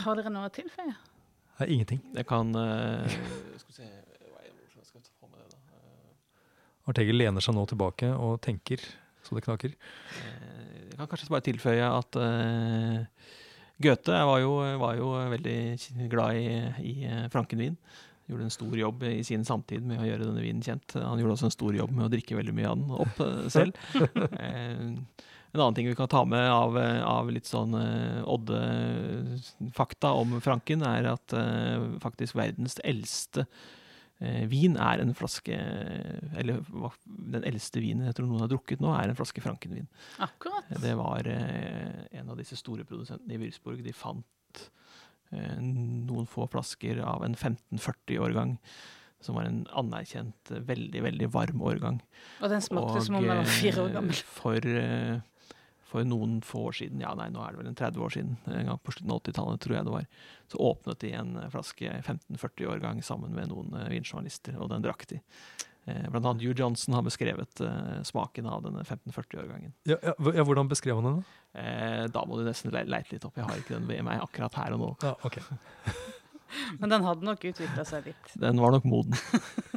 Har 0.00 0.16
dere 0.16 0.32
noe 0.32 0.48
å 0.48 0.52
tilføye? 0.54 0.94
Det 1.58 1.66
er 1.68 1.70
ingenting. 1.74 2.00
Jeg 2.16 2.26
kan 2.26 2.48
uh, 2.56 3.04
Skal 3.60 3.76
se 3.76 3.84
hva 3.84 4.40
er 4.40 4.48
det- 4.48 4.64
hvordan 4.72 4.86
skal 4.88 5.00
jeg 5.04 5.12
få 5.20 5.28
med 5.28 5.38
det, 5.44 5.50
da? 5.52 5.58
Artege 6.90 7.12
lener 7.14 7.44
seg 7.44 7.54
nå 7.54 7.66
tilbake 7.68 8.08
og 8.16 8.40
tenker 8.42 8.80
så 9.24 9.36
det 9.36 9.44
knaker. 9.44 9.74
Eh, 9.76 10.88
Jeg 10.90 10.96
kan 10.98 11.06
kanskje 11.12 11.30
bare 11.30 11.44
tilføye 11.46 11.86
at 11.90 12.16
eh, 12.16 13.06
Goethe 13.76 14.24
var 14.24 14.38
jo, 14.38 14.56
var 14.78 14.96
jo 14.98 15.12
veldig 15.32 16.08
glad 16.10 16.38
i, 16.38 16.48
i 16.78 16.94
eh, 17.08 17.28
frankenvin. 17.32 17.76
Gjorde 18.26 18.46
en 18.46 18.54
stor 18.54 18.78
jobb 18.78 19.02
i 19.08 19.24
sin 19.26 19.44
samtid 19.44 19.84
med 19.84 20.00
å 20.00 20.06
gjøre 20.06 20.28
denne 20.28 20.44
vinen 20.44 20.62
kjent. 20.64 20.94
Han 20.96 21.20
gjorde 21.20 21.36
også 21.36 21.50
en 21.50 21.56
stor 21.56 21.76
jobb 21.76 21.92
med 21.92 22.06
å 22.06 22.12
drikke 22.12 22.38
veldig 22.38 22.54
mye 22.56 22.70
av 22.70 22.80
den 22.80 22.98
opp 23.04 23.22
eh, 23.26 23.46
selv. 23.52 23.72
Eh, 24.44 24.78
en 25.54 25.60
annen 25.62 25.74
ting 25.76 25.86
vi 25.86 25.94
kan 25.94 26.10
ta 26.10 26.24
med 26.26 26.48
av, 26.50 26.74
av 27.06 27.28
litt 27.30 27.46
sånn 27.46 27.76
Odde-fakta 28.26 30.10
om 30.18 30.32
Franken, 30.42 30.82
er 30.82 31.06
at 31.12 31.30
faktisk 32.02 32.34
verdens 32.34 32.74
eldste 32.82 33.44
vin 34.48 34.76
er 34.80 35.00
en 35.02 35.10
flaske 35.16 35.56
Eller 36.38 36.60
den 37.04 37.44
eldste 37.44 37.82
vinen 37.82 38.06
jeg 38.06 38.16
tror 38.16 38.28
noen 38.30 38.44
har 38.44 38.50
drukket 38.52 38.82
nå, 38.82 38.92
er 38.94 39.10
en 39.10 39.18
flaske 39.18 39.42
Frankenvin. 39.44 39.88
Akkurat. 40.22 40.70
Det 40.80 40.94
var 40.98 41.26
eh, 41.28 42.04
en 42.20 42.30
av 42.32 42.38
disse 42.38 42.56
store 42.60 42.86
produsentene 42.88 43.34
i 43.34 43.40
Würzburg. 43.42 43.82
De 43.84 43.94
fant 43.96 44.62
eh, 45.34 45.58
noen 45.60 46.28
få 46.30 46.46
flasker 46.52 47.02
av 47.04 47.26
en 47.26 47.36
1540-årgang, 47.36 48.56
som 49.24 49.38
var 49.38 49.48
en 49.50 49.62
anerkjent, 49.76 50.54
eh, 50.54 50.64
veldig, 50.70 51.04
veldig 51.10 51.30
varm 51.34 51.62
årgang. 51.66 52.00
Og 52.40 52.50
den 52.52 52.64
smakte 52.64 53.04
som 53.04 53.18
om 53.20 53.26
den 53.26 53.42
var 53.42 53.50
fire 53.50 53.86
år 53.86 53.92
eh, 53.92 53.96
gammel. 53.98 54.24
For, 54.38 54.74
eh, 54.84 55.18
for 55.94 56.06
noen 56.10 56.40
få 56.42 56.64
år 56.72 56.74
siden, 56.80 57.02
ja 57.04 57.12
nei, 57.14 57.28
nå 57.30 57.42
er 57.44 57.54
det 57.54 57.60
vel 57.62 57.70
en 57.70 57.78
30 57.78 58.02
år 58.02 58.14
siden, 58.16 58.32
en 58.50 58.70
gang 58.72 58.80
på 58.82 58.94
slutten 58.96 59.12
av 59.14 59.20
80-tallet, 59.22 59.60
tror 59.62 59.76
jeg 59.78 59.86
det 59.86 59.94
var, 59.94 60.08
så 60.50 60.64
åpnet 60.70 61.04
de 61.04 61.12
en 61.20 61.36
eh, 61.38 61.50
flaske 61.54 61.92
1540-årgang 62.00 63.02
sammen 63.06 63.36
med 63.36 63.52
noen 63.52 63.76
eh, 63.78 63.86
vinjournalister, 63.94 64.58
og 64.58 64.72
den 64.74 64.82
drakk 64.84 65.06
de. 65.12 65.20
Eh, 65.86 66.08
Blant 66.10 66.26
annet 66.26 66.42
Hugh 66.42 66.56
Johnson 66.56 66.96
har 66.96 67.04
beskrevet 67.04 67.60
uh, 67.60 68.00
smaken 68.08 68.46
av 68.48 68.62
denne 68.64 68.82
1540-årgangen. 68.86 69.74
Ja, 69.84 69.98
ja, 70.00 70.14
ja, 70.16 70.44
hvordan 70.48 70.70
beskrev 70.70 70.96
han 70.98 71.08
den? 71.10 71.18
da? 71.20 71.60
Eh, 71.60 72.04
da 72.10 72.24
må 72.26 72.38
du 72.40 72.44
nesten 72.46 72.72
le- 72.72 72.86
leite 72.88 73.12
litt 73.12 73.26
opp. 73.28 73.36
Jeg 73.36 73.46
har 73.46 73.60
ikke 73.60 73.76
den 73.76 73.88
ved 73.90 74.00
meg 74.06 74.22
akkurat 74.24 74.56
her 74.62 74.74
og 74.78 74.80
nå. 74.80 74.90
Ja, 75.04 75.12
ok. 75.28 75.38
Men 76.80 76.92
den 76.92 77.04
hadde 77.04 77.26
nok 77.26 77.44
utvikla 77.50 77.84
seg 77.88 78.08
litt. 78.08 78.32
Den 78.40 78.60
var 78.62 78.72
nok 78.72 78.86
moden. 78.88 79.16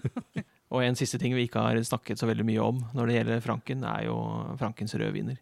og 0.73 0.83
en 0.83 0.97
siste 0.99 1.19
ting 1.19 1.35
vi 1.35 1.47
ikke 1.47 1.63
har 1.63 1.79
snakket 1.83 2.21
så 2.21 2.29
veldig 2.29 2.45
mye 2.47 2.63
om 2.63 2.81
når 2.95 3.09
det 3.09 3.17
gjelder 3.19 3.43
Franken, 3.43 3.83
er 3.87 4.07
jo 4.07 4.17
Frankens 4.61 4.95
rødviner. 4.99 5.39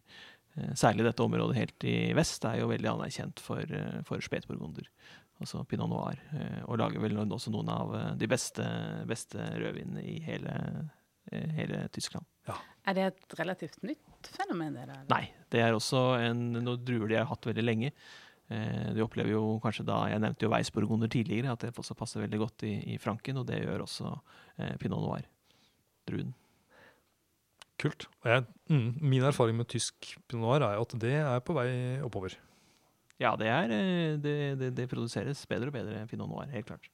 Eh, 0.57 0.73
særlig 0.77 1.05
dette 1.07 1.23
området 1.23 1.55
helt 1.59 1.83
i 1.87 2.13
vest 2.17 2.45
er 2.49 2.59
jo 2.61 2.67
veldig 2.71 2.91
anerkjent 2.95 3.39
for, 3.43 3.61
eh, 3.61 4.01
for 4.07 4.19
spetburgunder. 4.23 4.87
Altså 5.41 5.65
pinot 5.67 5.89
noir. 5.91 6.19
eh, 6.33 6.61
Og 6.67 6.77
lager 6.79 6.99
vel 7.03 7.17
også 7.25 7.51
noen 7.51 7.69
av 7.69 8.17
de 8.17 8.27
beste, 8.27 8.63
beste 9.07 9.37
rødvinene 9.37 10.03
i 10.03 10.19
hele, 10.23 10.53
hele 11.31 11.87
Tyskland. 11.91 12.25
Er 12.85 12.93
det 12.93 13.03
et 13.09 13.33
relativt 13.39 13.81
nytt 13.83 14.27
fenomen? 14.29 14.75
Det 14.77 14.85
der? 14.87 15.05
Nei, 15.09 15.23
det 15.49 15.59
er 15.65 15.73
også 15.73 16.03
en, 16.21 16.51
noen 16.53 16.85
druer 16.85 17.09
de 17.09 17.17
har 17.17 17.25
hatt 17.25 17.47
veldig 17.49 17.63
lenge. 17.65 17.91
Eh, 18.47 18.93
De 18.93 19.01
opplever 19.01 19.31
jo 19.33 19.59
kanskje 19.63 19.83
da 19.87 20.03
Jeg 20.11 20.21
nevnte 20.21 20.45
jo 20.45 20.51
Weissburgunder 20.53 21.09
tidligere, 21.09 21.51
at 21.51 21.59
det 21.65 21.73
også 21.75 21.95
passer 21.97 22.21
veldig 22.21 22.37
godt 22.43 22.63
i, 22.69 22.75
i 22.93 22.97
Franken, 23.01 23.37
og 23.41 23.47
det 23.49 23.63
gjør 23.63 23.81
også 23.87 24.11
eh, 24.59 24.75
pinot 24.77 25.01
noir-druen. 25.01 26.33
Kult. 27.81 28.07
Og 28.23 28.31
jeg, 28.31 28.45
mm, 28.71 28.89
min 29.03 29.23
erfaring 29.27 29.57
med 29.57 29.67
tysk 29.71 30.13
pinot 30.29 30.45
noir 30.45 30.63
er 30.63 30.81
at 30.81 30.97
det 31.01 31.15
er 31.19 31.39
på 31.43 31.55
vei 31.57 31.69
oppover. 32.05 32.37
Ja, 33.19 33.35
det, 33.39 33.47
er, 33.47 33.71
eh, 33.71 34.17
det, 34.19 34.35
det, 34.59 34.73
det 34.75 34.89
produseres 34.91 35.45
bedre 35.47 35.71
og 35.71 35.77
bedre 35.77 36.05
pinot 36.07 36.31
noir, 36.31 36.51
helt 36.51 36.67
klart. 36.67 36.91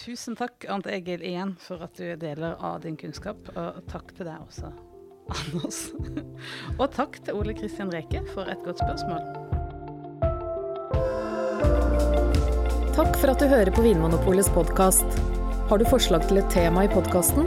Tusen 0.00 0.34
takk, 0.34 0.64
Arnt 0.72 0.88
Egil, 0.90 1.22
igjen 1.22 1.52
for 1.60 1.84
at 1.84 1.98
du 2.00 2.16
deler 2.18 2.56
av 2.58 2.80
din 2.82 2.96
kunnskap. 2.98 3.38
Og 3.52 3.82
takk 3.92 4.14
til 4.16 4.26
deg 4.26 4.40
også, 4.40 4.72
Anders. 5.32 5.82
og 6.80 6.86
takk 6.96 7.20
til 7.22 7.38
Ole 7.38 7.54
Kristian 7.56 7.92
Reke 7.92 8.24
for 8.32 8.48
et 8.50 8.64
godt 8.64 8.82
spørsmål. 8.82 9.22
Takk 12.96 13.14
for 13.20 13.32
at 13.32 13.40
du 13.40 13.46
hører 13.48 13.72
på 13.72 13.84
Vinmonopolets 13.84 14.50
podkast. 14.52 15.20
Har 15.70 15.80
du 15.80 15.86
forslag 15.88 16.26
til 16.28 16.42
et 16.42 16.50
tema 16.52 16.84
i 16.84 16.90
podkasten? 16.92 17.46